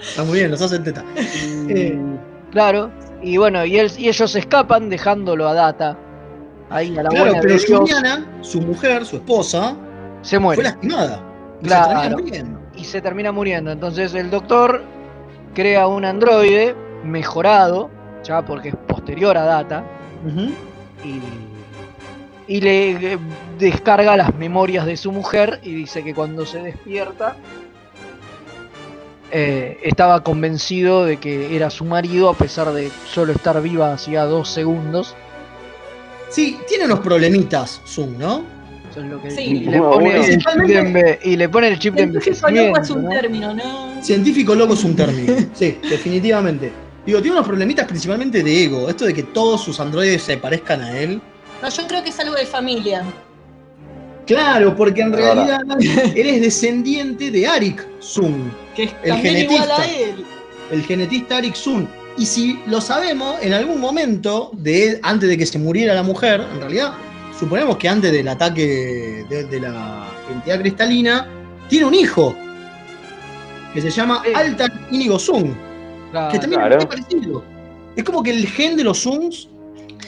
[0.00, 1.04] Está muy bien, los hace Teta.
[1.68, 1.98] Eh,
[2.50, 2.90] Claro,
[3.22, 5.96] y bueno, y, él, y ellos se escapan dejándolo a Data.
[6.68, 7.78] Ahí a la Claro, buena pero.
[7.80, 9.76] Juliana, su mujer, su esposa,
[10.22, 10.56] se muere.
[10.62, 11.22] fue lastimada.
[11.62, 11.88] Y se Claro.
[12.00, 12.60] termina muriendo.
[12.76, 13.70] y se termina muriendo.
[13.70, 14.82] Entonces el doctor
[15.54, 17.90] crea un androide mejorado,
[18.24, 19.84] ya porque es posterior a Data,
[21.04, 21.20] y,
[22.56, 23.18] y le eh,
[23.58, 27.36] descarga las memorias de su mujer y dice que cuando se despierta
[29.32, 34.24] eh, estaba convencido de que era su marido a pesar de solo estar viva hacía
[34.24, 35.14] dos segundos.
[36.30, 38.42] Sí, tiene unos problemitas Zoom, ¿no?
[38.90, 39.42] Eso es lo que Sí.
[39.42, 42.80] y, le pone el chip de enve- y le pone el chip de Científico loco
[42.80, 43.10] es un ¿no?
[43.10, 44.02] término, ¿no?
[44.02, 45.34] Científico loco es un término.
[45.54, 46.72] Sí, definitivamente.
[47.06, 48.88] Digo, tiene unos problemitas principalmente de ego.
[48.88, 51.20] Esto de que todos sus androides se parezcan a él.
[51.62, 53.04] No, yo creo que es algo de familia.
[54.26, 55.60] Claro, porque en realidad
[56.14, 59.82] él es descendiente de Arik Sun, Que es El también igual genetista.
[59.82, 60.24] a él.
[60.70, 61.88] el genetista Arik Sun.
[62.16, 66.02] Y si lo sabemos, en algún momento, de él, antes de que se muriera la
[66.02, 66.92] mujer, en realidad,
[67.40, 71.26] suponemos que antes del ataque de, de la entidad cristalina,
[71.68, 72.34] tiene un hijo
[73.74, 74.32] que se llama Sí.
[74.34, 75.56] Altan Inigo Sun.
[76.10, 76.32] Claro.
[76.32, 76.78] que también Claro.
[76.78, 77.44] es muy parecido.
[77.96, 79.48] Es como que el gen de los Suns.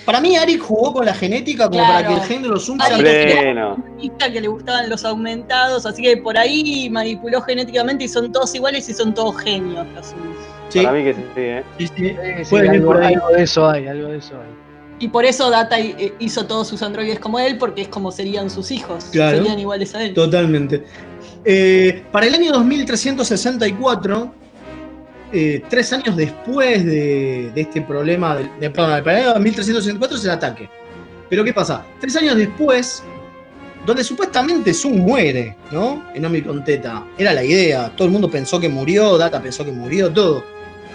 [0.04, 1.92] Para mí, Arik jugó con la genética como Claro.
[1.94, 3.76] para que el gen de los Suns sea Pleno.
[4.18, 8.88] Que le gustaban los aumentados, así que por ahí manipuló genéticamente y son todos iguales
[8.88, 9.86] y son todos genios.
[9.94, 10.36] los Suns.
[10.70, 11.62] Sí, Para mí que sí, ¿eh?
[11.78, 11.92] sí, sí.
[11.96, 12.08] Sí,
[12.44, 13.14] sí, Puede venir algo, por ahí.
[13.14, 14.71] algo de eso hay, algo de eso hay.
[15.02, 18.48] Y por eso Data eh, hizo todos sus androides como él, porque es como serían
[18.48, 19.06] sus hijos.
[19.10, 19.38] Claro.
[19.38, 20.14] Serían iguales a él.
[20.14, 20.84] Totalmente.
[21.44, 24.32] Eh, para el año 2364,
[25.32, 30.16] eh, tres años después de, de este problema, de, de- perdón, para el año 2364
[30.18, 30.70] es el ataque.
[31.28, 31.84] Pero ¿qué pasa?
[32.00, 33.02] Tres años después,
[33.84, 36.04] donde supuestamente Sun muere, ¿no?
[36.14, 37.04] En Omicron Teta.
[37.18, 37.90] Era la idea.
[37.96, 40.44] Todo el mundo pensó que murió, Data pensó que murió, todo.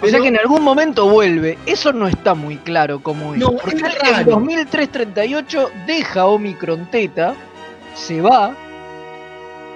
[0.00, 1.58] O sea que en algún momento vuelve.
[1.66, 3.40] Eso no está muy claro cómo es.
[3.40, 7.34] No, porque es en 2003-38 deja Omicron Teta,
[7.94, 8.54] se va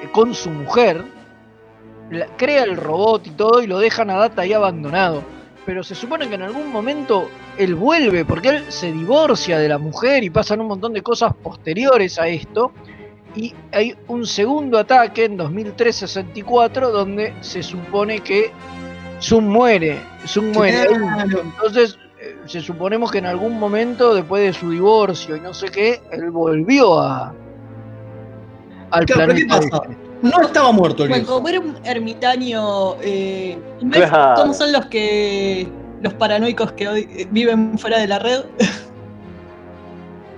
[0.03, 1.05] eh, con su mujer,
[2.11, 5.23] la- crea el robot y todo y lo dejan a Data ahí abandonado.
[5.67, 9.79] Pero se supone que en algún momento él vuelve porque él se divorcia de la
[9.79, 12.73] mujer y pasan un montón de cosas posteriores a esto.
[13.35, 18.51] Y hay un segundo ataque en 2364 donde se supone que
[19.23, 20.01] Sun muere.
[20.25, 20.87] Sun muere.
[20.87, 21.41] Claro.
[21.43, 25.69] Entonces, eh, se suponemos que en algún momento, después de su divorcio y no sé
[25.69, 27.33] qué, él volvió a
[28.91, 29.71] al Claro, pero ¿qué planeta.
[29.79, 29.83] pasa?
[29.91, 30.03] este.
[30.23, 31.35] No estaba muerto el Bueno, viejo.
[31.37, 32.95] como era un ermitaño.
[33.03, 34.35] Eh, ¿ves Claro.
[34.43, 35.69] ¿Cómo son los que.
[36.03, 38.41] los paranoicos que hoy eh, viven fuera de la red?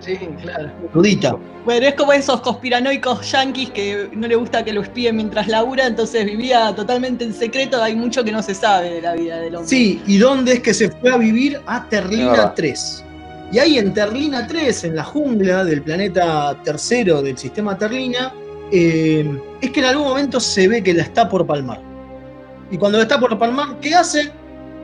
[0.05, 0.71] Sí, claro.
[0.93, 1.37] Dudita.
[1.65, 5.87] Bueno, es como esos conspiranoicos yanquis que no le gusta que lo espíen mientras labura,
[5.87, 7.83] entonces vivía totalmente en secreto.
[7.83, 9.69] Hay mucho que no se sabe de la vida del hombre.
[9.69, 11.59] Sí, ¿y dónde es que se fue a vivir?
[11.67, 12.53] A Terlina verdad.
[12.55, 13.05] 3.
[13.53, 18.33] Y ahí en Terlina 3, en la jungla del planeta tercero del sistema Terlina,
[18.71, 21.81] eh, es que en algún momento se ve que la está por palmar.
[22.71, 24.31] Y cuando la está por palmar, ¿qué hace?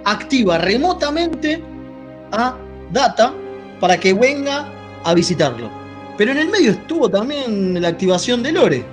[0.05, 1.63] Activa remotamente
[2.33, 2.57] a
[2.91, 3.35] Data
[3.81, 5.69] para que venga a visitarlo.
[6.17, 8.85] Pero en el medio estuvo también la activación de Lore.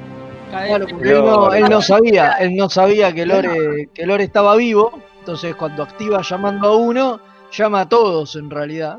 [0.50, 4.56] Claro, porque él no, él no sabía, él no sabía que Lore, que Lore estaba
[4.56, 7.20] vivo, entonces cuando activa llamando a uno,
[7.52, 8.98] llama a todos en realidad.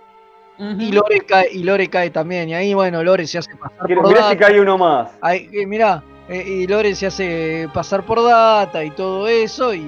[0.59, 4.03] Y Lore cae, y Lore cae también, y ahí bueno, Lore se hace pasar Quiero-
[4.03, 4.47] por Mirá si data.
[4.47, 5.11] cae uno más.
[5.23, 9.79] Ahí, eh, mirá, eh, y Lore se hace pasar por data y todo eso, y,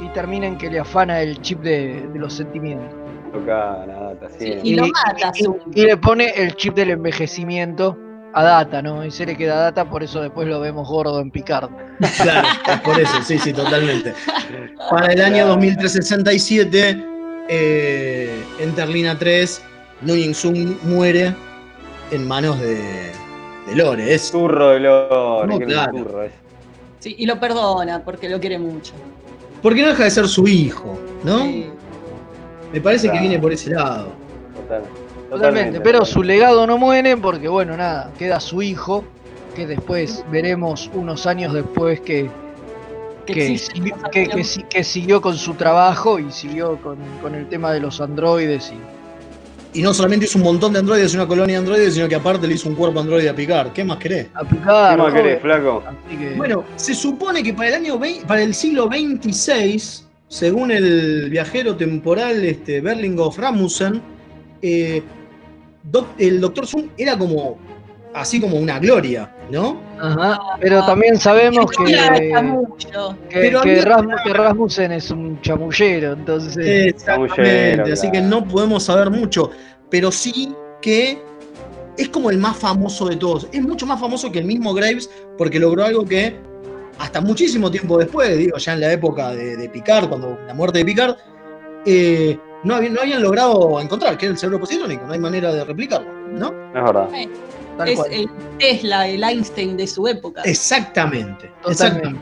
[0.00, 2.90] y termina en que le afana el chip de, de los sentimientos.
[3.32, 4.58] Toca, nada, sí.
[4.62, 5.32] Y lo mata,
[5.74, 7.96] y- le pone el chip del envejecimiento
[8.34, 9.04] a Data, ¿no?
[9.04, 11.70] Y se le queda a Data, por eso después lo vemos gordo en Picard.
[12.22, 12.48] Claro,
[12.84, 14.14] por eso, sí, sí, totalmente.
[14.90, 17.04] Para el año 2367,
[17.48, 19.62] eh, en Terlina 3,
[20.02, 21.34] Nguyen Sung muere
[22.10, 22.76] en manos de,
[23.66, 24.12] de Lore.
[24.14, 25.92] Es, Turro de Lore, No, que claro.
[25.92, 26.32] turro es.
[27.00, 28.92] Sí, y lo perdona porque lo quiere mucho.
[29.60, 31.38] porque no deja de ser su hijo, ¿no?
[31.40, 31.70] Sí.
[32.72, 34.08] Me parece que viene por ese lado.
[34.56, 34.82] Total.
[35.30, 39.02] Totalmente, pero su legado no muere porque, bueno, nada, queda su hijo,
[39.54, 42.30] que después veremos unos años después que,
[43.24, 48.72] Que siguió con su trabajo y siguió con, con el tema de los androides.
[49.74, 52.14] Y, Y no solamente hizo un montón de androides, una colonia de androides, sino que
[52.14, 53.72] aparte le hizo un cuerpo androide a Picard.
[53.72, 54.26] ¿Qué más querés?
[54.34, 55.82] a Picard, ¿Qué más querés, flaco?
[55.86, 60.70] Así que- Bueno, se supone que para el año 20 para el siglo 26, según
[60.70, 64.00] el viajero temporal este, Berlinghoff Rasmussen,
[64.62, 65.02] eh,
[65.82, 67.58] doc- el Doctor Zoom era como
[68.14, 69.78] así como una gloria, ¿no?
[70.00, 71.84] Ajá, pero también sabemos que,
[73.28, 73.50] que,
[74.24, 76.56] que Rasmussen es un chamullero, entonces...
[76.66, 79.50] Exactamente, Chamullero, así que no podemos saber mucho,
[79.90, 81.18] pero sí que
[81.98, 83.48] es como el más famoso de todos.
[83.52, 86.36] Es mucho más famoso que el mismo Graves porque logró algo que
[86.98, 90.78] hasta muchísimo tiempo después, digo, ya en la época de, de Picard, cuando la muerte
[90.78, 91.16] de Picard,
[91.86, 95.52] eh, no, habían, no habían logrado encontrar, que era el cerebro positrónico, no hay manera
[95.52, 96.48] de replicarlo, ¿no?
[96.68, 97.08] Es verdad.
[97.78, 98.12] tal Es cual.
[98.12, 100.42] el Tesla, el Einstein de su época.
[100.44, 101.70] Exactamente, Totalmente.
[101.72, 102.20] exactamente.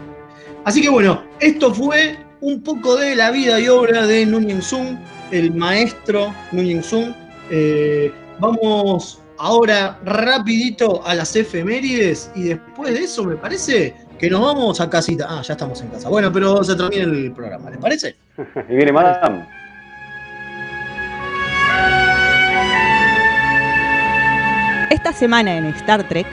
[0.65, 4.97] Así que bueno, esto fue un poco de la vida y obra de Nguyen Sung,
[5.31, 7.13] el maestro Nguyen Sung.
[7.51, 14.43] Eh, vamos ahora rapidito a las efemérides y después de eso me parece que nos
[14.43, 15.27] vamos a casita.
[15.29, 16.11] Ah, ya estamos en casa.
[16.11, 18.17] Bueno, pero se termina el programa, ¿les parece?
[18.69, 19.47] y viene Madame.
[24.91, 26.27] Esta semana en Star Trek,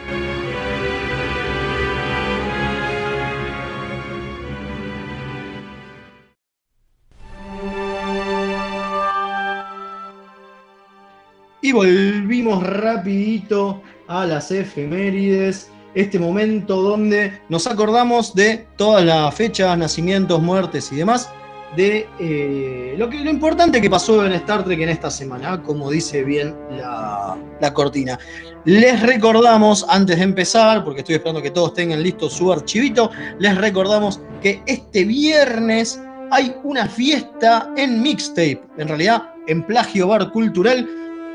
[11.60, 19.78] Y volvimos rapidito a las efemérides, este momento donde nos acordamos de todas las fechas,
[19.78, 21.30] nacimientos, muertes y demás,
[21.76, 25.92] de eh, lo, que, lo importante que pasó en Star Trek en esta semana, como
[25.92, 27.38] dice bien la,
[27.74, 28.18] cortina.
[28.66, 33.58] Les recordamos, antes de empezar, porque estoy esperando que todos tengan listo su archivito, les
[33.58, 36.00] recordamos que este viernes
[36.32, 40.88] hay una fiesta en Mixtape, en realidad en Plagio Bar Cultural,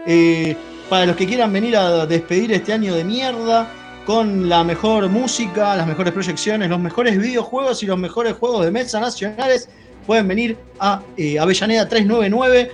[0.06, 0.56] eh,
[0.88, 3.70] para los que quieran venir a despedir este año de mierda
[4.06, 8.70] con la mejor música, las mejores proyecciones, los mejores videojuegos y los mejores juegos de
[8.70, 9.68] mesa nacionales,
[10.06, 12.72] pueden venir a eh, Avellaneda 399.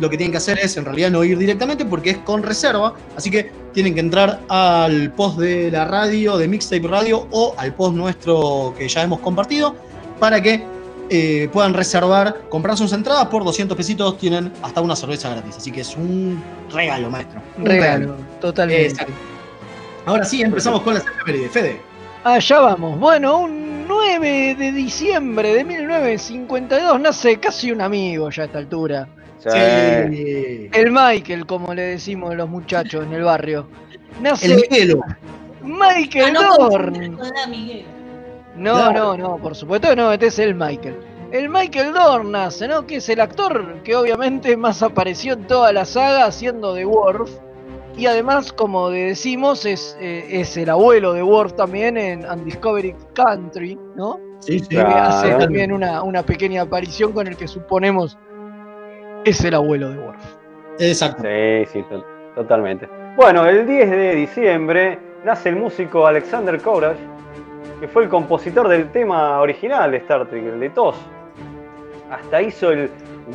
[0.00, 2.94] Lo que tienen que hacer es en realidad no ir directamente porque es con reserva,
[3.16, 7.74] así que tienen que entrar al post de la radio, de Mixtape Radio o al
[7.74, 9.74] post nuestro que ya hemos compartido
[10.20, 10.64] para que
[11.10, 15.56] eh, puedan reservar, comprar sus entradas por 200 pesitos, tienen hasta una cerveza gratis.
[15.56, 16.40] Así que es un
[16.70, 17.40] regalo, maestro.
[17.56, 19.06] Un Regalo, totalmente.
[20.08, 21.52] Ahora sí, empezamos con las efemérides.
[21.52, 21.80] Fede.
[22.24, 22.98] Allá vamos.
[22.98, 29.06] Bueno, un 9 de diciembre de 1952 nace casi un amigo ya a esta altura.
[29.38, 29.48] Sí.
[30.72, 33.68] El Michael, como le decimos los muchachos en el barrio.
[34.20, 35.00] Nace El Miguelo.
[35.62, 37.18] Michael Ah, no Dorn.
[38.56, 39.16] No, Claro.
[39.16, 40.96] no, no, por supuesto no, este es el Michael.
[41.30, 42.86] El Michael Dorn nace, ¿no?
[42.86, 47.30] Que es el actor que obviamente más apareció en toda la saga haciendo de Worf.
[47.98, 52.94] Y además, como de- decimos, es, eh, es el abuelo de Worf también en Undiscovered
[53.14, 54.18] Country, ¿no?
[54.38, 54.68] Sí, sí.
[54.68, 58.16] Que hace también una, una pequeña aparición con el que suponemos
[59.24, 60.24] es el abuelo de Worf.
[60.78, 61.24] Exacto.
[61.24, 62.04] Sí, sí, to-
[62.36, 62.88] totalmente.
[63.16, 67.00] Bueno, el 10 de diciembre nace el músico Alexander Courage,
[67.80, 70.94] que fue el compositor del tema original de Star Trek, el de TOS.
[72.12, 72.90] Hasta hizo el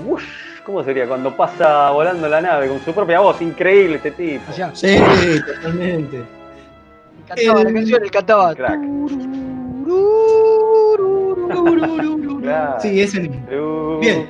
[0.05, 0.23] whoosh,
[0.65, 1.07] ¿cómo sería?
[1.07, 4.51] Cuando pasa volando la nave con su propia voz, increíble este tipo.
[4.51, 4.71] Allá.
[4.73, 4.97] Sí,
[5.45, 6.23] totalmente.
[7.27, 8.55] Cantaba la El- canción, él cantaba.
[8.55, 8.79] Crack.
[12.81, 13.37] Sí, ese mismo.
[13.51, 14.27] Uh, Bien.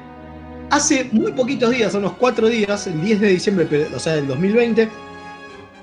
[0.70, 4.28] Hace muy poquitos días, unos cuatro días, el 10 de diciembre, pero- o sea, del
[4.28, 4.90] 2020,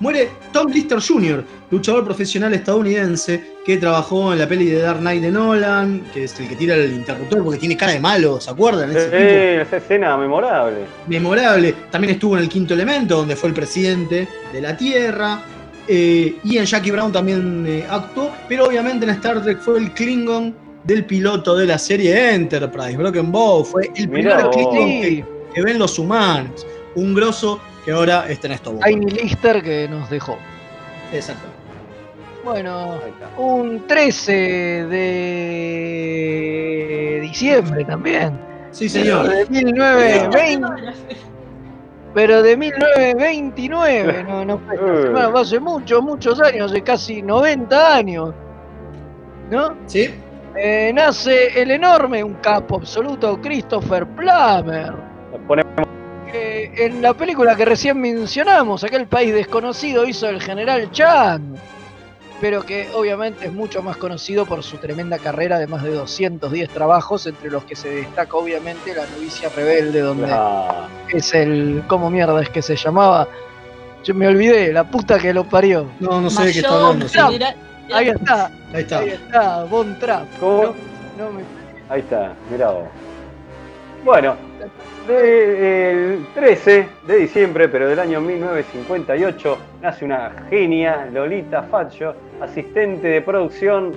[0.01, 5.21] muere Tom Lister Jr., luchador profesional estadounidense que trabajó en la peli de Dark Knight
[5.21, 8.49] de Nolan, que es el que tira el interruptor porque tiene cara de malo, ¿se
[8.49, 8.89] acuerdan?
[8.89, 10.79] Ese tipo esa escena memorable.
[11.07, 11.75] memorable.
[11.91, 15.43] También estuvo en El Quinto Elemento, donde fue el presidente de la Tierra.
[15.87, 19.91] Eh, y en Jackie Brown también eh, actuó, pero obviamente en Star Trek fue el
[19.93, 24.49] Klingon del piloto de la serie Enterprise, Broken Bow, fue el primer.
[24.49, 26.65] Klingon que, que ven los humanos.
[26.95, 28.77] Un grosso que ahora está en esto.
[28.83, 30.37] Tiny Lister que nos dejó.
[31.13, 31.47] Exacto.
[32.43, 32.99] Bueno,
[33.37, 34.31] un 13
[35.81, 38.39] de diciembre también.
[38.71, 39.27] Sí, Pero señor.
[39.29, 40.93] de 1920,
[42.13, 45.13] pero de 1929, no, no fue Eh.
[45.35, 48.33] hace muchos, muchos años, de casi 90 años.
[49.49, 49.75] ¿No?
[49.85, 50.09] ¿Sí?
[50.55, 54.93] Eh, nace el enorme, un capo absoluto, Christopher Plummer.
[55.47, 55.73] Ponemos
[56.75, 61.55] en la película que recién mencionamos, aquel país desconocido, hizo el general Chan,
[62.39, 66.69] pero que obviamente es mucho más conocido por su tremenda carrera de más de 210
[66.69, 71.83] trabajos, entre los que se destaca obviamente La novicia rebelde, donde Ah, es el...
[71.87, 73.27] ¿Cómo mierda es que se llamaba?
[74.03, 75.85] Yo me olvidé, la puta que lo parió.
[75.99, 77.07] No, no sé de qué está hablando.
[77.07, 77.19] sí.
[77.93, 78.99] Ahí está, Ahí está.
[78.99, 80.25] ahí está, Von Trapp.
[80.39, 80.63] ¿Cómo?
[80.63, 80.73] No,
[81.25, 81.43] no me-
[81.89, 82.85] Ahí está, mirá vos.
[84.03, 84.35] Bueno,
[85.07, 93.07] de- el 13 de diciembre, pero del año 1958, nace una genia, Lolita Faccio, asistente
[93.07, 93.93] de producción,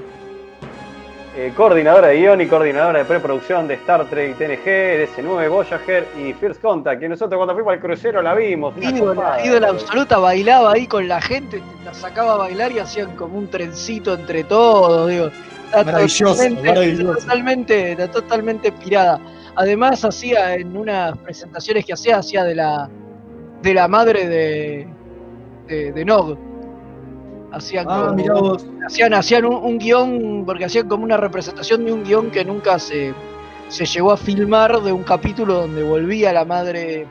[1.37, 6.33] eh, coordinadora de guion y coordinadora de preproducción de Star Trek, TNG, DC9, Voyager y
[6.33, 8.73] First Contact, que nosotros cuando fuimos al crucero la vimos.
[8.81, 13.37] ídola, ídola absoluta, bailaba ahí con la gente, la sacaba a bailar y hacían como
[13.37, 15.27] un trencito entre todos, digo.
[15.67, 17.19] Está Maravilloso, totalmente- maravilloso.
[17.19, 19.19] Totalmente, está totalmente pirada.
[19.57, 22.91] Además hacía en unas presentaciones que hacía, hacía de la
[23.63, 24.89] de la madre de,
[25.69, 26.37] de, de Nog.
[27.53, 32.03] Hacían Ah, como- hacían, hacían un, un guion, porque hacían como una representación de un
[32.05, 33.15] guion que nunca se,
[33.69, 37.07] se llegó a filmar de un capítulo donde volvía la madre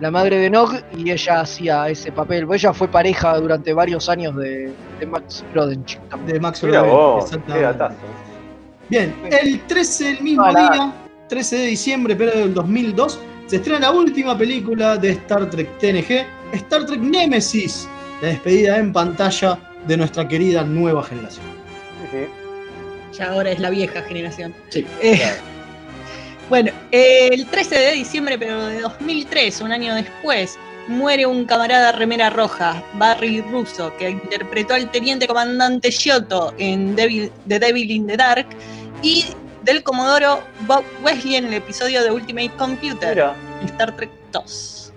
[0.00, 2.46] la madre de Nog, y ella hacía ese papel.
[2.50, 6.00] Ella fue pareja durante varios años de, de Max Brodenchik.
[6.26, 7.84] De Max vos, exactamente.
[8.88, 10.92] Bien, el 13 del mismo día,
[11.30, 16.26] 13 de diciembre, pero del 2002, se estrena la última película de Star Trek TNG,
[16.52, 17.88] Star Trek Nemesis,
[18.20, 21.44] la despedida en pantalla de nuestra querida nueva generación.
[22.10, 23.18] Sí, sí.
[23.18, 24.52] Ya ahora es la vieja generación.
[24.68, 24.84] Sí.
[25.00, 25.20] Eh,
[26.50, 30.58] bueno, el 13 de diciembre, pero de 2003, un año después,
[30.88, 37.30] muere un camarada remera roja, Barry Russo, que interpretó al teniente comandante Giotto en Devil-
[37.46, 38.46] The Devil in the Dark,
[39.02, 39.26] y
[39.62, 43.34] del comodoro Bob Wesley en el episodio de Ultimate Computer, Mira,
[43.64, 44.92] Star Trek 2.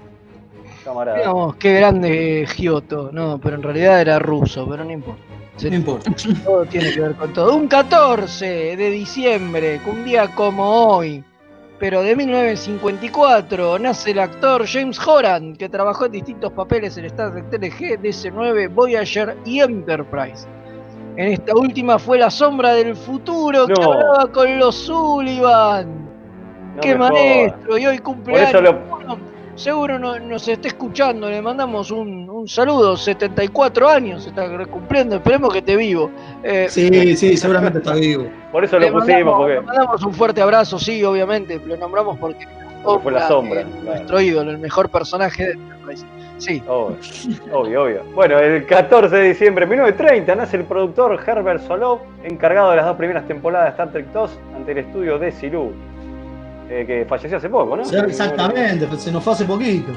[0.84, 1.18] camarada.
[1.20, 3.10] Digamos, qué grande Giotto.
[3.12, 5.22] No, pero en realidad era ruso, pero no importa.
[5.58, 6.12] Se- No importa.
[6.46, 7.56] Todo tiene que ver con todo.
[7.56, 10.64] Un 14 de diciembre, un día como
[10.96, 11.24] hoy,
[11.80, 17.32] pero de 1954, nace el actor James Horan, que trabajó en distintos papeles en Star
[17.34, 20.48] Trek TNG, DC-9, Voyager y Enterprise.
[21.16, 25.88] En esta última fue la sombra del futuro que hablaba con los Sullivan.
[26.76, 27.12] No ¡Qué jodas.
[27.12, 27.78] maestro!
[27.78, 28.62] Y hoy cumpleaños.
[28.64, 29.18] lo, Bueno,
[29.56, 35.54] seguro no- nos está escuchando, le mandamos un, un saludo, 74 años está cumpliendo, esperemos
[35.54, 36.10] que esté vivo.
[36.42, 38.26] Eh, Sí, sí, seguramente está vivo.
[38.52, 41.78] por eso le lo pusimos, mandamos, le porque mandamos un fuerte abrazo, sí, obviamente, lo
[41.78, 42.48] nombramos porque
[42.84, 43.86] Porque fue la sombra, es claro.
[43.86, 46.06] nuestro ídolo, el mejor personaje de Enterprise.
[46.38, 46.98] Sí, Obvio,
[47.54, 48.04] obvio, obvio.
[48.14, 52.86] Bueno, el 14 de diciembre de 1930 nace el productor Herbert Solov, encargado de las
[52.86, 55.72] dos primeras temporadas de Star Trek 2 ante el estudio de Silu,
[56.70, 57.86] eh, que falleció hace poco, ¿no?
[57.86, 59.94] Sí, exactamente, se nos fue hace poquito.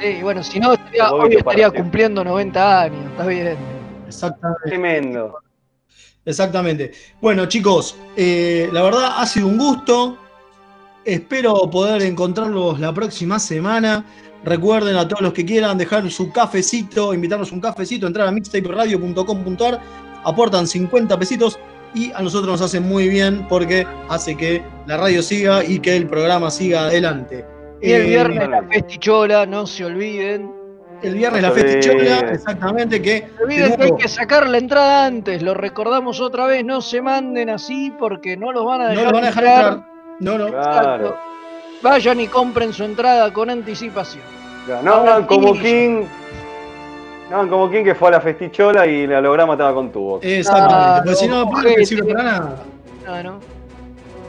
[0.00, 3.56] sí, bueno, si no, estaría, hoy estaría cumpliendo 90 años, está bien.
[4.06, 4.60] Exactamente.
[4.64, 5.38] Tremendo.
[6.24, 6.92] Exactamente.
[7.20, 10.18] Bueno, chicos, eh, la verdad ha sido un gusto.
[11.04, 14.04] Espero poder encontrarlos la próxima semana.
[14.44, 19.80] Recuerden a todos los que quieran dejar su cafecito, invitarnos un cafecito, entrar a mixtaperadio.com.ar,
[20.24, 21.58] aportan 50 pesitos
[21.94, 25.96] y a nosotros nos hace muy bien porque hace que la radio siga y que
[25.96, 27.44] el programa siga adelante.
[27.80, 30.52] Y el Eh, viernes la festichola, no se olviden.
[31.02, 34.48] el viernes la No festichola, exactamente, que No se olviden de que hay que sacar
[34.48, 38.80] la entrada antes, lo recordamos otra vez, no se manden así porque no los van
[38.82, 39.72] a no dejar, lo van a dejar entrar.
[39.74, 39.91] entrar.
[40.22, 40.46] No, no.
[40.48, 41.16] Claro.
[41.82, 44.22] Vayan y compren su entrada con anticipación.
[44.66, 46.04] Claro, No hagan como King.
[47.28, 50.20] No hagan como King que fue a la festichola y el holograma estaba con tubo.
[50.22, 52.56] Exactamente, Ah, porque si no, no, después no sirve para nada.
[53.08, 53.40] Ah, ¿no?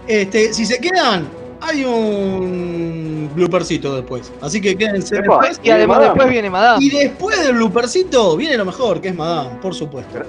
[0.07, 1.27] Este, si se quedan,
[1.61, 4.31] hay un bloopercito después.
[4.41, 5.37] Así que quédense Epa.
[5.41, 5.61] después.
[5.63, 6.09] Y además Madame.
[6.13, 6.83] después viene Madame.
[6.83, 10.19] Y después del bloopercito viene lo mejor, que es Madame, por supuesto.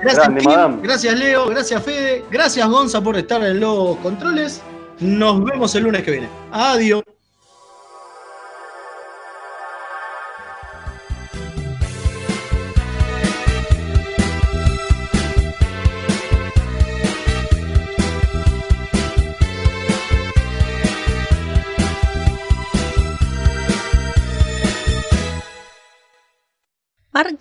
[0.00, 0.76] Gracias, Grande, Kim, Madame.
[0.80, 4.62] gracias Leo, gracias Fede, gracias Gonza por estar en los controles.
[5.00, 6.28] Nos vemos el lunes que viene.
[6.50, 7.04] Adiós.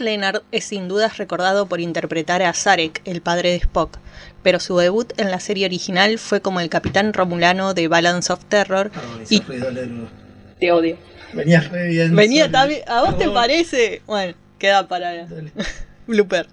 [0.02, 3.98] Leonard es sin dudas recordado por interpretar a Zarek, el padre de Spock,
[4.44, 8.46] pero su debut en la serie original fue como el capitán romulano de Balance of
[8.46, 8.92] Terror
[9.30, 9.42] y
[10.60, 10.98] te odio.
[11.34, 12.16] Venías re bien.
[12.16, 14.02] Venía también, ¿a vos te parece?
[14.08, 15.28] Bueno, queda para
[16.08, 16.48] blooper.